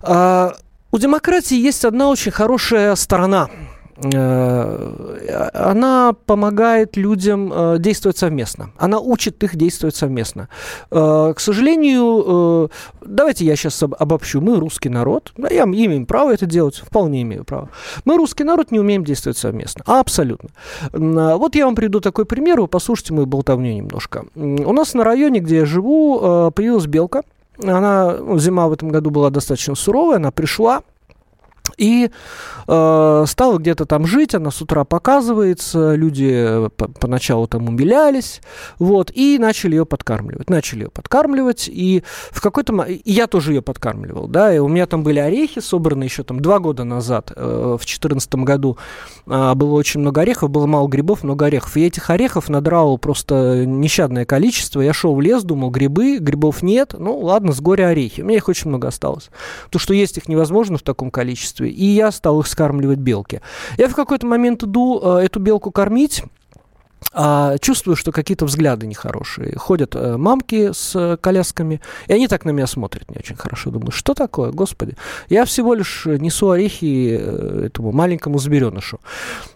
[0.00, 0.54] А,
[0.90, 3.50] у демократии есть одна очень хорошая сторона–
[4.02, 8.70] она помогает людям э, действовать совместно.
[8.76, 10.48] Она учит их действовать совместно.
[10.90, 14.40] Э, к сожалению, давайте я сейчас обобщу.
[14.40, 15.32] Мы русский народ.
[15.50, 17.70] Я имеем право это делать, вполне имею право.
[18.04, 19.82] Мы русский народ не умеем действовать совместно.
[19.86, 20.50] Абсолютно.
[20.92, 22.60] Вот я вам приведу такой пример.
[22.60, 24.26] Вы послушайте мою болтовню немножко.
[24.34, 27.22] У нас на районе, где я живу, появилась белка.
[27.62, 30.82] Она, ну, зима в этом году была достаточно суровая, она пришла,
[31.76, 32.10] и
[32.68, 38.40] э, стала где-то там жить, она с утра показывается, люди э, по поначалу там умилялись,
[38.78, 43.62] вот, и начали ее подкармливать, начали ее подкармливать, и в какой-то момент, я тоже ее
[43.62, 47.76] подкармливал, да, и у меня там были орехи, собраны еще там два года назад, э,
[47.80, 48.76] в четырнадцатом году
[49.26, 53.64] э, было очень много орехов, было мало грибов, много орехов, и этих орехов надрал просто
[53.66, 58.20] нещадное количество, я шел в лес, думал, грибы, грибов нет, ну, ладно, с горя орехи,
[58.20, 59.30] у меня их очень много осталось,
[59.70, 63.40] то, что есть их невозможно в таком количестве, количестве, и я стал их скармливать белки.
[63.78, 66.22] Я в какой-то момент иду э, эту белку кормить,
[67.14, 69.56] а, чувствую, что какие-то взгляды нехорошие.
[69.56, 73.70] Ходят э, мамки с э, колясками, и они так на меня смотрят не очень хорошо.
[73.70, 74.96] Думаю, что такое, господи?
[75.28, 79.00] Я всего лишь несу орехи э, этому маленькому зверенышу.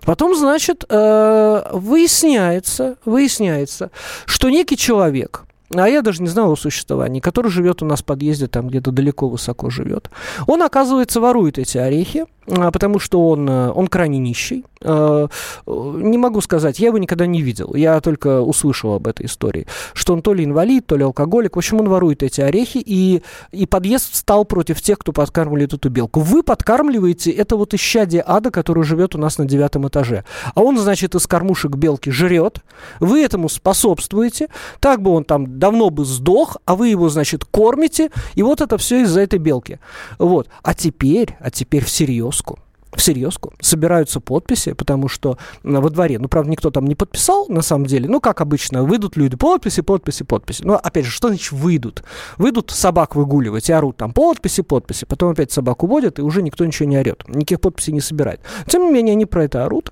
[0.05, 3.91] Потом, значит, э, выясняется, выясняется,
[4.27, 8.05] что некий человек, а я даже не знал о существовании, который живет у нас в
[8.05, 10.11] подъезде, там где-то далеко высоко живет.
[10.47, 14.65] Он, оказывается, ворует эти орехи, потому что он, э, он крайне нищий.
[14.83, 15.29] А,
[15.67, 20.13] не могу сказать, я его никогда не видел, я только услышал об этой истории, что
[20.13, 23.67] он то ли инвалид, то ли алкоголик, в общем, он ворует эти орехи, и, и
[23.67, 26.21] подъезд встал против тех, кто подкармливает эту белку.
[26.21, 30.25] Вы подкармливаете это вот исчадие ада, который живет у нас на девятом этаже.
[30.55, 32.61] А он, значит, из кормушек белки жрет,
[33.01, 34.49] вы этому способствуете,
[34.81, 38.79] так бы он там давно бы сдох, а вы его, значит, кормите, и вот это
[38.79, 39.79] все из-за этой белки.
[40.19, 40.49] Вот.
[40.63, 42.59] А теперь, а теперь всерьез всерьезку
[42.95, 47.87] всерьезку собираются подписи, потому что во дворе, ну, правда, никто там не подписал, на самом
[47.87, 50.63] деле, ну, как обычно, выйдут люди, подписи, подписи, подписи.
[50.65, 52.05] Ну, опять же, что значит выйдут?
[52.39, 56.65] Выйдут собак выгуливать и орут там подписи, подписи, потом опять собаку водят, и уже никто
[56.65, 58.41] ничего не орет, никаких подписей не собирает.
[58.67, 59.91] Тем не менее, они про это орут,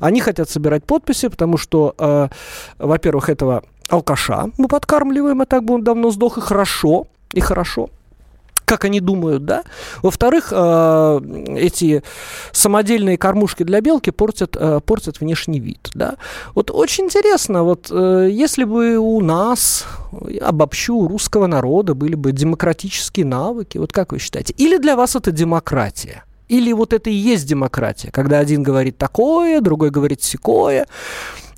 [0.00, 2.28] они хотят собирать подписи, потому что, э,
[2.78, 7.90] во-первых, этого алкаша мы подкармливаем, а так бы он давно сдох, и хорошо, и хорошо
[8.64, 9.64] как они думают, да.
[10.02, 11.20] Во-вторых, э,
[11.56, 12.02] эти
[12.52, 16.16] самодельные кормушки для белки портят, э, портят внешний вид, да.
[16.54, 19.86] Вот очень интересно, вот э, если бы у нас,
[20.40, 25.16] обобщу, у русского народа были бы демократические навыки, вот как вы считаете, или для вас
[25.16, 26.24] это демократия?
[26.48, 30.86] Или вот это и есть демократия, когда один говорит такое, другой говорит секое.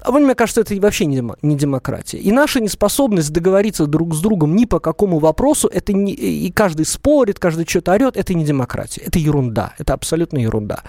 [0.07, 2.19] А мне кажется, это вообще не, не демократия.
[2.19, 6.87] И наша неспособность договориться друг с другом ни по какому вопросу, это не, и каждый
[6.87, 9.01] спорит, каждый что-то орет, это не демократия.
[9.01, 9.75] Это ерунда.
[9.79, 10.85] Это абсолютно ерунда.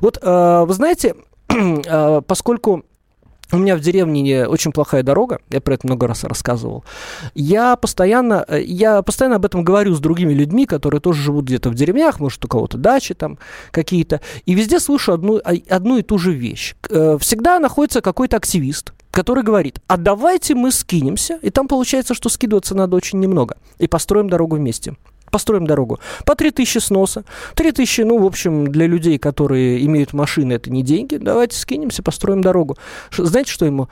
[0.00, 1.16] Вот, э, вы знаете,
[1.48, 2.84] э, поскольку
[3.52, 6.84] у меня в деревне очень плохая дорога, я про это много раз рассказывал.
[7.34, 11.70] Я постоянно, э, я постоянно об этом говорю с другими людьми, которые тоже живут где-то
[11.70, 13.38] в деревнях, может, у кого-то дачи там
[13.70, 16.74] какие-то, и везде слышу одну, а, одну и ту же вещь.
[16.88, 22.28] Э, всегда находится какой-то активист, который говорит, а давайте мы скинемся, и там получается, что
[22.30, 24.96] скидываться надо очень немного, и построим дорогу вместе
[25.32, 25.98] построим дорогу.
[26.24, 27.24] По 3000 сноса.
[27.56, 31.16] 3000, ну, в общем, для людей, которые имеют машины, это не деньги.
[31.16, 32.76] Давайте скинемся, построим дорогу.
[33.16, 33.88] Знаете, что ему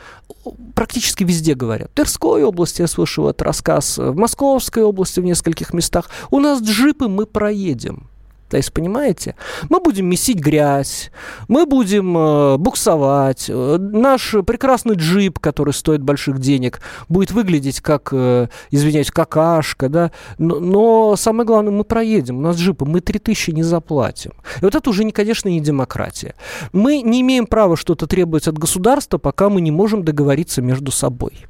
[0.74, 1.90] практически везде говорят?
[1.90, 6.10] В Тверской области я слышал этот рассказ, в Московской области в нескольких местах.
[6.30, 8.09] У нас джипы, мы проедем.
[8.50, 9.36] То есть, понимаете,
[9.68, 11.12] мы будем месить грязь,
[11.46, 13.46] мы будем э, буксовать.
[13.48, 20.10] Э, наш прекрасный джип, который стоит больших денег, будет выглядеть как, э, извиняюсь, какашка, да.
[20.38, 22.38] Но, но самое главное, мы проедем.
[22.38, 24.32] У нас джипы, мы 3000 не заплатим.
[24.60, 26.34] И вот это уже, не, конечно, не демократия.
[26.72, 31.46] Мы не имеем права что-то требовать от государства, пока мы не можем договориться между собой.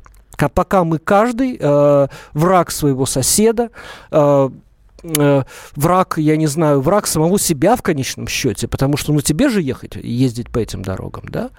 [0.55, 3.71] Пока мы каждый э, враг своего соседа,
[4.11, 4.51] э,
[5.03, 5.43] э,
[5.77, 9.63] враг, я не знаю, враг самого себя в конечном счете, потому что, ну, тебе же
[9.63, 11.51] ехать, ездить по этим дорогам, да?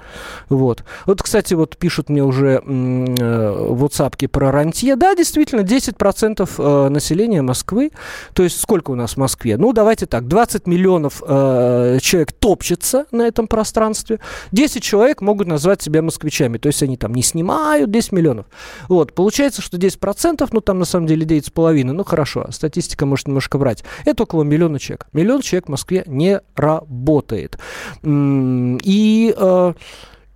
[0.49, 0.83] Вот.
[1.05, 4.95] Вот, кстати, вот пишут мне уже э, в WhatsApp про Рантье.
[4.95, 7.91] Да, действительно, 10% э, населения Москвы,
[8.33, 9.57] то есть сколько у нас в Москве?
[9.57, 14.19] Ну, давайте так, 20 миллионов э, человек топчется на этом пространстве,
[14.51, 18.45] 10 человек могут назвать себя москвичами, то есть они там не снимают 10 миллионов.
[18.87, 23.57] Вот, получается, что 10%, ну, там на самом деле 9,5, ну, хорошо, статистика может немножко
[23.57, 23.83] врать.
[24.05, 25.07] Это около миллиона человек.
[25.13, 27.57] Миллион человек в Москве не работает.
[28.03, 29.73] И, э,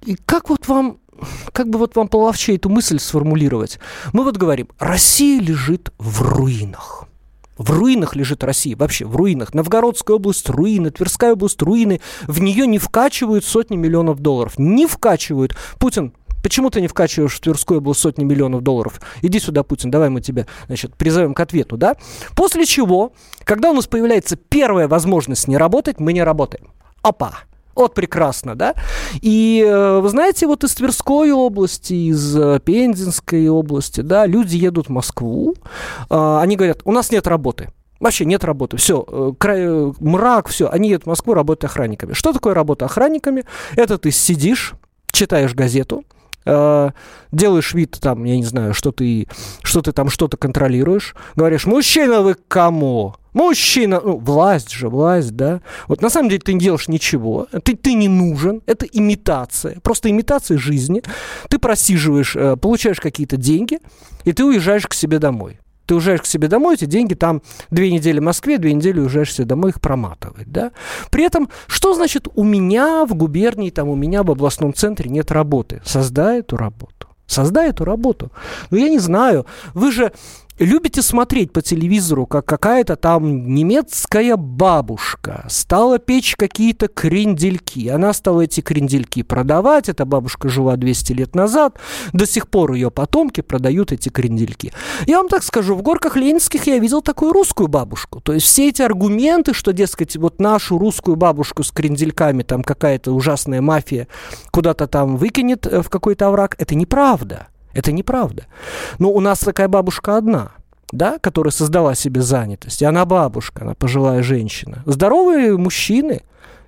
[0.05, 0.97] и как вот вам
[1.53, 3.79] как бы вот вам половче эту мысль сформулировать?
[4.11, 7.07] Мы вот говорим, Россия лежит в руинах.
[7.57, 9.53] В руинах лежит Россия, вообще в руинах.
[9.53, 12.01] Новгородская область руины, Тверская область руины.
[12.27, 14.59] В нее не вкачивают сотни миллионов долларов.
[14.59, 15.55] Не вкачивают.
[15.79, 16.13] Путин
[16.45, 19.01] Почему ты не вкачиваешь в Тверскую область сотни миллионов долларов?
[19.23, 21.95] Иди сюда, Путин, давай мы тебя, значит, призовем к ответу, да?
[22.35, 26.67] После чего, когда у нас появляется первая возможность не работать, мы не работаем.
[27.01, 27.33] Опа!
[27.73, 28.75] Вот прекрасно, да?
[29.23, 34.85] И э, вы знаете, вот из Тверской области, из э, Пензенской области, да, люди едут
[34.85, 35.55] в Москву,
[36.11, 37.71] э, они говорят, у нас нет работы.
[37.99, 38.77] Вообще нет работы.
[38.77, 39.67] Все, край,
[39.99, 40.69] мрак, все.
[40.69, 42.13] Они едут в Москву работать охранниками.
[42.13, 43.45] Что такое работа охранниками?
[43.75, 44.75] Это ты сидишь,
[45.11, 46.03] читаешь газету,
[46.45, 46.91] э,
[47.31, 49.27] делаешь вид там, я не знаю, что ты,
[49.63, 53.15] что ты там что-то контролируешь, говоришь, мужчина вы кому?
[53.33, 55.61] Мужчина, ну, власть же, власть, да.
[55.89, 60.09] Вот на самом деле ты не делаешь ничего, ты, ты не нужен, это имитация, просто
[60.09, 61.03] имитация жизни.
[61.49, 63.79] Ты просиживаешь, э, получаешь какие-то деньги,
[64.23, 67.91] и ты уезжаешь к себе домой ты уезжаешь к себе домой, эти деньги там две
[67.91, 70.71] недели в Москве, две недели уезжаешь себе домой их проматывать, да.
[71.11, 75.31] При этом, что значит у меня в губернии, там у меня в областном центре нет
[75.31, 75.81] работы?
[75.85, 77.07] Создай эту работу.
[77.27, 78.31] Создай эту работу.
[78.69, 80.11] Ну, я не знаю, вы же
[80.59, 87.87] любите смотреть по телевизору, как какая-то там немецкая бабушка стала печь какие-то крендельки.
[87.89, 89.89] Она стала эти крендельки продавать.
[89.89, 91.77] Эта бабушка жила 200 лет назад.
[92.13, 94.71] До сих пор ее потомки продают эти крендельки.
[95.05, 98.21] Я вам так скажу, в горках Ленинских я видел такую русскую бабушку.
[98.21, 103.11] То есть все эти аргументы, что, дескать, вот нашу русскую бабушку с крендельками там какая-то
[103.11, 104.07] ужасная мафия
[104.51, 107.47] куда-то там выкинет э, в какой-то овраг, это неправда.
[107.75, 108.47] Это неправда.
[108.97, 110.53] Но у нас такая бабушка одна
[110.91, 114.83] да, которая создала себе занятость, и она бабушка, она пожилая женщина.
[114.85, 116.21] Здоровые мужчины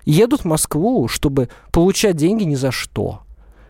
[0.04, 3.22] едут в Москву, чтобы получать деньги ни за что.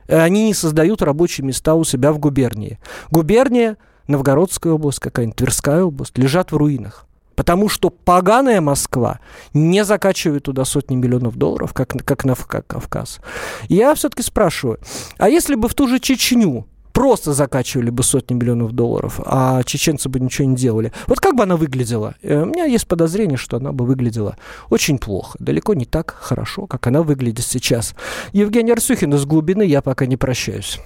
[0.08, 2.78] Они не создают рабочие места у себя в губернии.
[3.10, 7.04] Губерния, Новгородская область, какая-нибудь Тверская область, лежат в руинах.
[7.34, 9.20] Потому что поганая Москва
[9.52, 13.20] не закачивает туда сотни миллионов долларов, как, как на как Кавказ.
[13.68, 14.80] Я все-таки спрашиваю,
[15.18, 16.66] а если бы в ту же Чечню
[16.98, 20.92] просто закачивали бы сотни миллионов долларов, а чеченцы бы ничего не делали.
[21.06, 22.16] Вот как бы она выглядела?
[22.22, 24.36] Э, у меня есть подозрение, что она бы выглядела
[24.68, 27.94] очень плохо, далеко не так хорошо, как она выглядит сейчас.
[28.32, 30.80] Евгений Арсюхин из глубины, я пока не прощаюсь.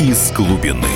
[0.00, 0.88] из глубины.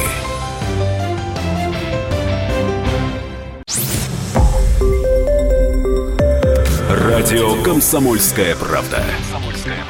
[6.88, 9.04] Радио «Комсомольская правда».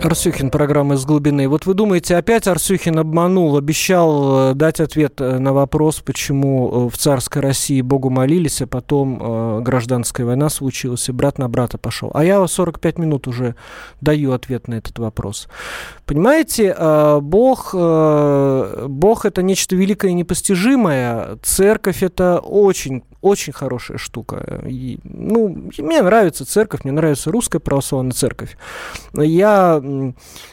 [0.00, 1.48] Арсюхин, программа «Из глубины».
[1.48, 6.90] Вот вы думаете, опять Арсюхин обманул, обещал э, дать ответ э, на вопрос, почему э,
[6.90, 12.10] в царской России Богу молились, а потом гражданская война случилась, и брат на брата пошел.
[12.14, 13.56] А я 45 минут уже
[14.00, 15.48] даю ответ на этот вопрос.
[16.06, 16.74] Понимаете,
[17.20, 24.62] Бог, Бог это нечто великое и непостижимое, церковь это очень очень хорошая штука.
[24.66, 28.56] И, ну, мне нравится церковь, мне нравится русская православная церковь.
[29.12, 29.80] Я,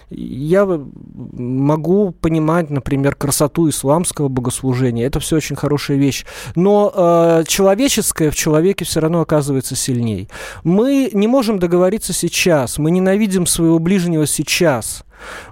[0.09, 5.05] я могу понимать, например, красоту исламского богослужения.
[5.05, 6.25] Это все очень хорошая вещь.
[6.55, 10.29] Но э, человеческое в человеке все равно оказывается сильней.
[10.63, 12.77] Мы не можем договориться сейчас.
[12.77, 15.05] Мы ненавидим своего ближнего сейчас.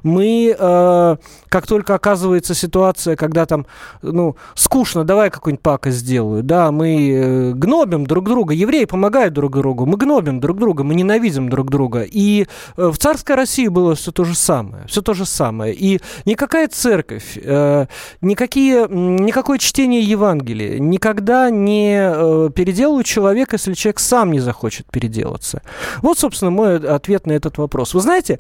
[0.03, 1.15] Мы, э,
[1.49, 3.65] как только оказывается ситуация, когда там,
[4.01, 9.53] ну, скучно, давай какую-нибудь пакость сделаю, да, мы э, гнобим друг друга, евреи помогают друг
[9.53, 12.03] другу, мы гнобим друг друга, мы ненавидим друг друга.
[12.03, 12.47] И
[12.77, 15.73] э, в царской России было все то же самое, все то же самое.
[15.73, 17.85] И никакая церковь, э,
[18.21, 25.61] никакие, никакое чтение Евангелия никогда не э, переделывают человека, если человек сам не захочет переделаться.
[26.01, 27.93] Вот, собственно, мой ответ на этот вопрос.
[27.93, 28.39] Вы знаете,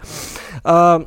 [0.63, 1.03] э,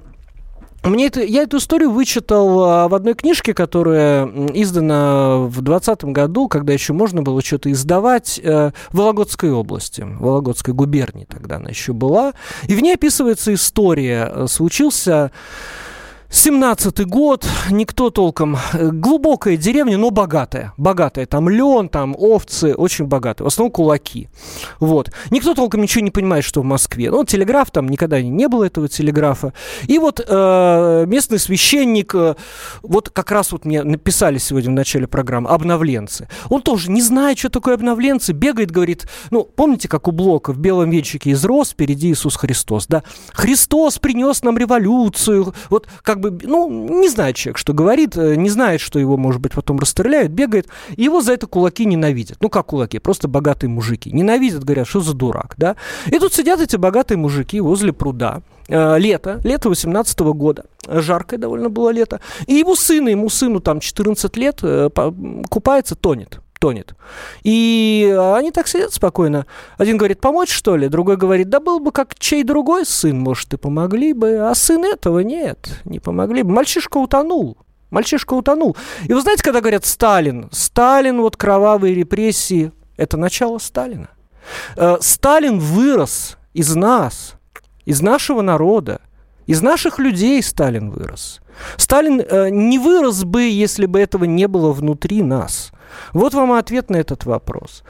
[0.91, 6.49] мне это, я эту историю вычитал а, в одной книжке, которая издана в 2020 году,
[6.49, 11.71] когда еще можно было что-то издавать э, в Вологодской области, в Вологодской губернии тогда она
[11.71, 12.35] еще была.
[12.69, 14.31] И в ней описывается история.
[14.33, 15.33] Э, случился
[16.31, 18.57] 17-й год, никто толком...
[18.73, 20.73] Э, глубокая деревня, но богатая.
[20.77, 21.27] Богатая.
[21.27, 23.45] Там лен, там овцы, очень богатые.
[23.45, 24.29] В основном кулаки.
[24.81, 25.13] Вот.
[25.31, 27.11] Никто толком ничего не понимает, что в Москве.
[27.11, 29.53] Ну, телеграф, там никогда не было этого телеграфа.
[29.87, 32.35] И вот э, местный священник, э,
[32.83, 36.29] вот как раз вот мне написали сегодня в начале программы, обновленцы.
[36.49, 40.59] Он тоже не знает, что такое обновленцы, бегает, говорит, ну, помните, как у Блока в
[40.59, 43.05] белом венчике из роз впереди Иисус Христос, да?
[43.33, 45.55] Христос принес нам революцию.
[45.71, 49.17] Вот как как бы, ну, не знает человек, что говорит, э, не знает, что его,
[49.17, 52.39] может быть, потом расстреляют, бегает, и его за это кулаки ненавидят.
[52.41, 52.99] Ну, как кулаки?
[52.99, 54.11] Просто богатые мужики.
[54.13, 55.77] Ненавидят, говорят, что за дурак, да?
[56.07, 61.39] И тут сидят эти богатые мужики возле пруда, э, лето, лето 18 -го года, жаркое
[61.39, 64.89] довольно было лето, и его сына, ему сыну там 14 лет, э,
[65.51, 66.95] купается, тонет тонет.
[67.43, 69.47] И они так сидят спокойно.
[69.79, 70.89] Один говорит, помочь что ли?
[70.89, 74.49] Другой говорит, да был бы как чей другой сын, может, и помогли бы.
[74.49, 76.53] А сын этого нет, не помогли бы.
[76.53, 77.57] Мальчишка утонул.
[77.91, 78.77] Мальчишка утонул.
[79.05, 84.09] И вы знаете, когда говорят Сталин, Сталин, вот кровавые репрессии, это начало Сталина.
[84.77, 87.35] Э, Сталин вырос из нас,
[87.85, 89.01] из нашего народа,
[89.47, 91.41] из наших людей Сталин вырос.
[91.77, 95.71] Сталин э, не вырос бы, если бы этого не было внутри нас.
[96.13, 97.83] Вот вам ответ на этот вопрос.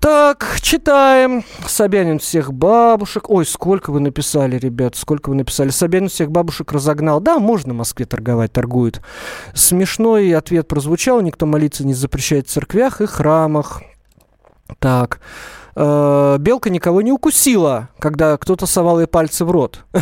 [0.00, 1.44] Так, читаем.
[1.66, 3.28] Собянин всех бабушек.
[3.28, 5.70] Ой, сколько вы написали, ребят, сколько вы написали.
[5.70, 7.20] Собянин всех бабушек разогнал.
[7.20, 9.02] Да, можно в Москве торговать, торгуют.
[9.54, 11.20] Смешной ответ прозвучал.
[11.20, 13.82] Никто молиться не запрещает в церквях и храмах.
[14.78, 15.20] Так
[15.78, 19.84] э, белка никого не укусила, когда кто-то совал ей пальцы в рот.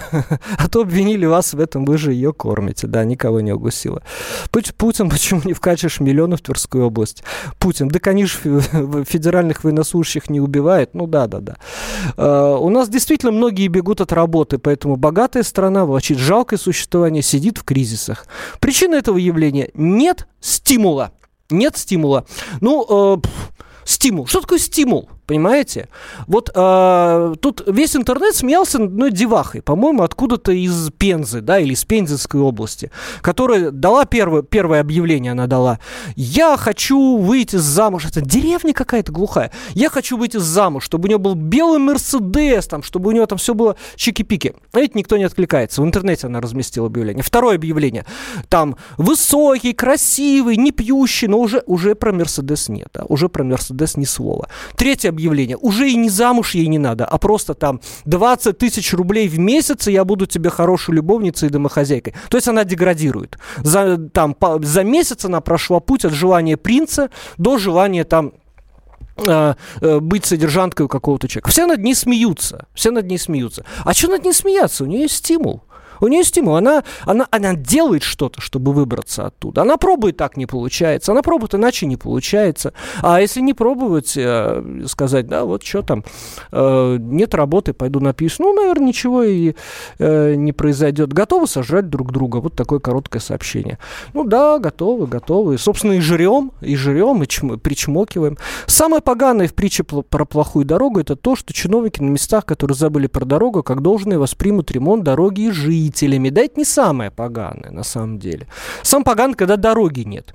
[0.58, 2.86] А то обвинили вас в этом, вы же ее кормите.
[2.86, 4.02] Да, никого не укусила.
[4.50, 7.22] Путин почему не вкачешь миллионы в Тверскую область?
[7.58, 8.60] Путин, да, конечно,
[9.06, 10.94] федеральных военнослужащих не убивает.
[10.94, 11.56] Ну да, да, да.
[12.16, 17.58] Э, у нас действительно многие бегут от работы, поэтому богатая страна влачит жалкое существование, сидит
[17.58, 18.26] в кризисах.
[18.60, 21.12] Причина этого явления– нет стимула.
[21.50, 22.24] Нет стимула.
[22.60, 23.26] Ну, э,
[23.84, 24.26] стимул.
[24.26, 25.08] Что такое стимул?
[25.26, 25.88] Понимаете?
[26.26, 31.72] Вот э, тут весь интернет смеялся над одной девахой, по-моему, откуда-то из Пензы, да, или
[31.72, 32.90] из Пензенской области,
[33.22, 35.80] которая дала первое, первое объявление, она дала.
[36.14, 38.06] Я хочу выйти замуж.
[38.06, 39.50] Это деревня какая-то глухая.
[39.74, 43.38] Я хочу выйти замуж, чтобы у нее был белый Мерседес, там, чтобы у нее там
[43.38, 44.54] все было чики-пики.
[44.72, 45.82] А ведь никто не откликается.
[45.82, 47.24] В интернете она разместила объявление.
[47.24, 48.06] Второе объявление.
[48.48, 52.88] Там высокий, красивый, не пьющий, но уже, уже про Мерседес нет.
[52.94, 53.04] Да?
[53.08, 54.48] Уже про Мерседес ни слова.
[54.76, 55.56] Третье объявление.
[55.56, 59.88] Уже и не замуж ей не надо, а просто там 20 тысяч рублей в месяц,
[59.88, 62.14] и я буду тебе хорошей любовницей и домохозяйкой.
[62.28, 63.38] То есть она деградирует.
[63.58, 68.32] За, там, по, за месяц она прошла путь от желания принца до желания там
[69.26, 71.50] э, э, быть содержанкой у какого-то человека.
[71.50, 72.66] Все над ней смеются.
[72.74, 73.64] Все над ней смеются.
[73.84, 74.84] А что над ней смеяться?
[74.84, 75.62] У нее есть стимул.
[76.00, 76.56] У нее стимул.
[76.56, 79.62] Она, она, она делает что-то, чтобы выбраться оттуда.
[79.62, 81.12] Она пробует, так не получается.
[81.12, 82.72] Она пробует, иначе не получается.
[83.02, 86.04] А если не пробовать, э, сказать, да, вот что там,
[86.52, 88.44] э, нет работы, пойду напишу.
[88.44, 89.54] Ну, наверное, ничего и
[89.98, 91.12] э, не произойдет.
[91.12, 92.38] Готовы сожрать друг друга.
[92.38, 93.78] Вот такое короткое сообщение.
[94.12, 95.58] Ну да, готовы, готовы.
[95.58, 98.36] Собственно, и жрем, и жрем, и чм, причмокиваем.
[98.66, 103.06] Самое поганое в притче про плохую дорогу это то, что чиновники на местах, которые забыли
[103.06, 106.30] про дорогу, как должное воспримут ремонт дороги и жизнь водителями.
[106.30, 108.46] Да это не самое поганое, на самом деле.
[108.82, 110.34] Сам поган, когда дороги нет.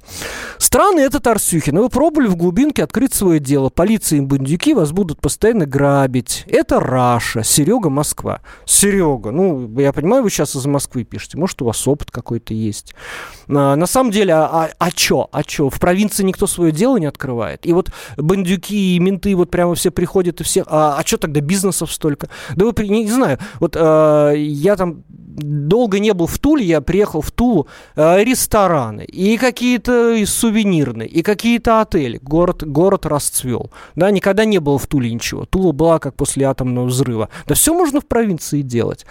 [0.57, 1.79] Страны этот Арсюхин.
[1.79, 3.69] Вы пробовали в глубинке открыть свое дело.
[3.69, 6.45] Полиция и бандюки вас будут постоянно грабить.
[6.47, 7.43] Это Раша.
[7.43, 8.41] Серега, Москва.
[8.65, 11.37] Серега, ну, я понимаю, вы сейчас из Москвы пишете.
[11.37, 12.95] Может, у вас опыт какой-то есть.
[13.49, 15.27] А, на самом деле, а, а, а чё?
[15.31, 15.69] А чё?
[15.69, 17.65] В провинции никто свое дело не открывает.
[17.65, 20.63] И вот бандюки и менты вот прямо все приходят и все...
[20.67, 22.29] А, а что тогда бизнесов столько?
[22.55, 25.03] Да вы, не, не знаю, вот а, я там
[25.41, 31.21] долго не был в Туле, я приехал в Тулу, э, рестораны, и какие-то сувенирные, и
[31.21, 32.19] какие-то отели.
[32.21, 33.71] Город, город расцвел.
[33.95, 35.45] Да, никогда не было в Туле ничего.
[35.45, 37.29] Тула была как после атомного взрыва.
[37.47, 39.05] Да все можно в провинции делать.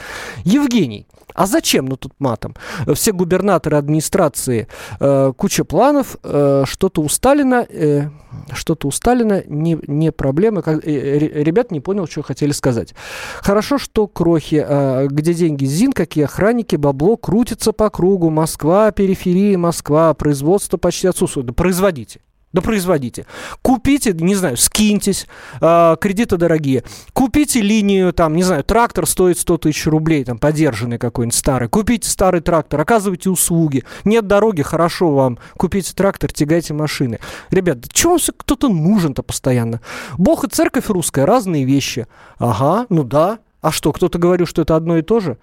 [0.45, 1.87] Евгений, а зачем?
[1.87, 2.55] Ну тут матом.
[2.95, 4.68] Все губернаторы администрации,
[5.01, 8.09] э, куча планов, э, что-то у Сталина, э,
[8.53, 10.62] что-то у Сталина не, не проблема.
[10.62, 12.95] Как, э, ребят не понял, что хотели сказать.
[13.41, 18.31] Хорошо, что крохи, э, где деньги ЗИН, какие охранники, бабло крутится по кругу.
[18.31, 21.47] Москва, периферия, Москва, производство почти отсутствует.
[21.47, 22.20] Да производите.
[22.53, 23.26] Да производите.
[23.62, 25.28] Купите, не знаю, скиньтесь,
[25.61, 26.82] э, кредиты дорогие.
[27.12, 31.68] Купите линию, там, не знаю, трактор стоит 100 тысяч рублей, там, подержанный какой-нибудь старый.
[31.68, 33.84] Купите старый трактор, оказывайте услуги.
[34.05, 35.38] Нет дороги, хорошо вам.
[35.57, 37.20] Купите трактор, тягайте машины.
[37.51, 39.80] Ребят, чего вам кто-то нужен-то постоянно?
[40.18, 42.09] Бог и церковь русская, разные вещи.
[42.38, 45.36] Ага, ну да, а что, кто-то говорил, что это одно и то же?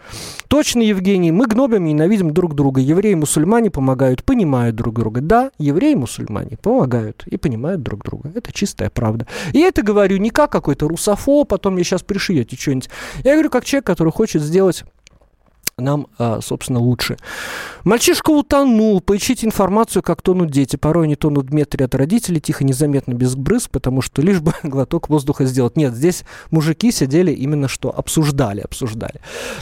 [0.48, 2.82] Точно, Евгений, мы гнобим и ненавидим друг друга.
[2.82, 5.22] Евреи и мусульмане помогают, понимают друг друга.
[5.22, 8.32] Да, евреи и мусульмане помогают и понимают друг друга.
[8.34, 9.28] Это чистая правда.
[9.54, 12.90] И я это говорю не как какой-то русофо, потом мне сейчас пришьете что-нибудь.
[13.24, 14.84] Я говорю как человек, который хочет сделать
[15.80, 17.18] нам, а, собственно, лучше.
[17.84, 19.00] Мальчишка утонул.
[19.00, 20.76] Поищите информацию, как тонут дети.
[20.76, 24.54] Порой они тонут в метре от родителей, тихо, незаметно, без брызг, потому что лишь бы
[24.64, 25.76] глоток воздуха сделать.
[25.76, 29.22] Нет, здесь мужики сидели именно что обсуждали, обсуждали.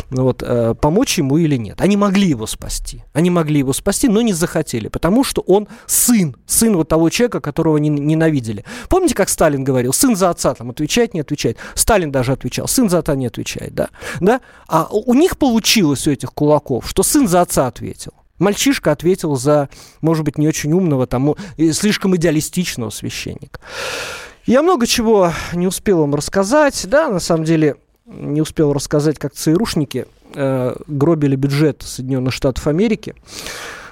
[0.09, 1.81] Ну вот, э, помочь ему или нет.
[1.81, 3.03] Они могли его спасти.
[3.11, 6.37] Они могли его спасти, но не захотели, потому что он сын.
[6.45, 8.63] Сын вот того человека, которого не, ненавидели.
[8.87, 9.91] Помните, как Сталин говорил?
[9.91, 11.57] Сын за отца там отвечает, не отвечает.
[11.73, 12.69] Сталин даже отвечал.
[12.69, 13.89] Сын за отца не отвечает, да?
[14.21, 14.39] да?
[14.69, 18.13] А у них получилось у этих кулаков, что сын за отца ответил.
[18.39, 19.69] Мальчишка ответил за,
[20.01, 21.35] может быть, не очень умного, там,
[21.71, 23.59] слишком идеалистичного священника.
[24.45, 29.33] Я много чего не успел вам рассказать, да, на самом деле не успел рассказать, как
[29.33, 33.15] ЦРУшники э, гробили бюджет Соединенных Штатов Америки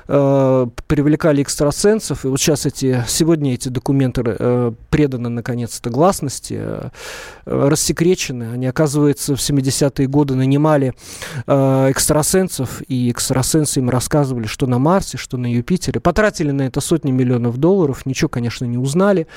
[0.07, 6.89] э, привлекали экстрасенсов, и вот сейчас эти, сегодня эти документы э, преданы, наконец-то, гласности, э,
[7.45, 8.51] рассекречены.
[8.53, 10.93] Они, оказывается, в 70-е годы нанимали
[11.47, 15.99] э, экстрасенсов, и экстрасенсы им рассказывали, что на Марсе, что на Юпитере.
[15.99, 19.27] Потратили на это сотни миллионов долларов, ничего, конечно, не узнали.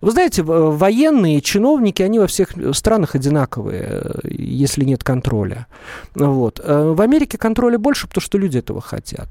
[0.00, 5.66] Вы знаете, военные чиновники, они во всех странах одинаковые, э, если нет контроля.
[6.14, 6.60] Вот.
[6.62, 9.28] Э, в Америке контроля больше, потому что люди этого хотят.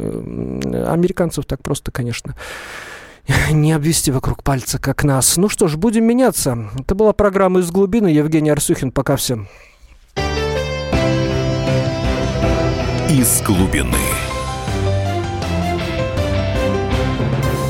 [0.00, 2.34] Э, американцев так просто, конечно,
[3.50, 5.36] не обвести вокруг пальца, как нас.
[5.36, 6.70] Ну что ж, будем меняться.
[6.78, 8.08] Это была программа «Из глубины».
[8.08, 8.92] Евгений Арсюхин.
[8.92, 9.48] Пока всем.
[13.08, 14.29] «Из глубины».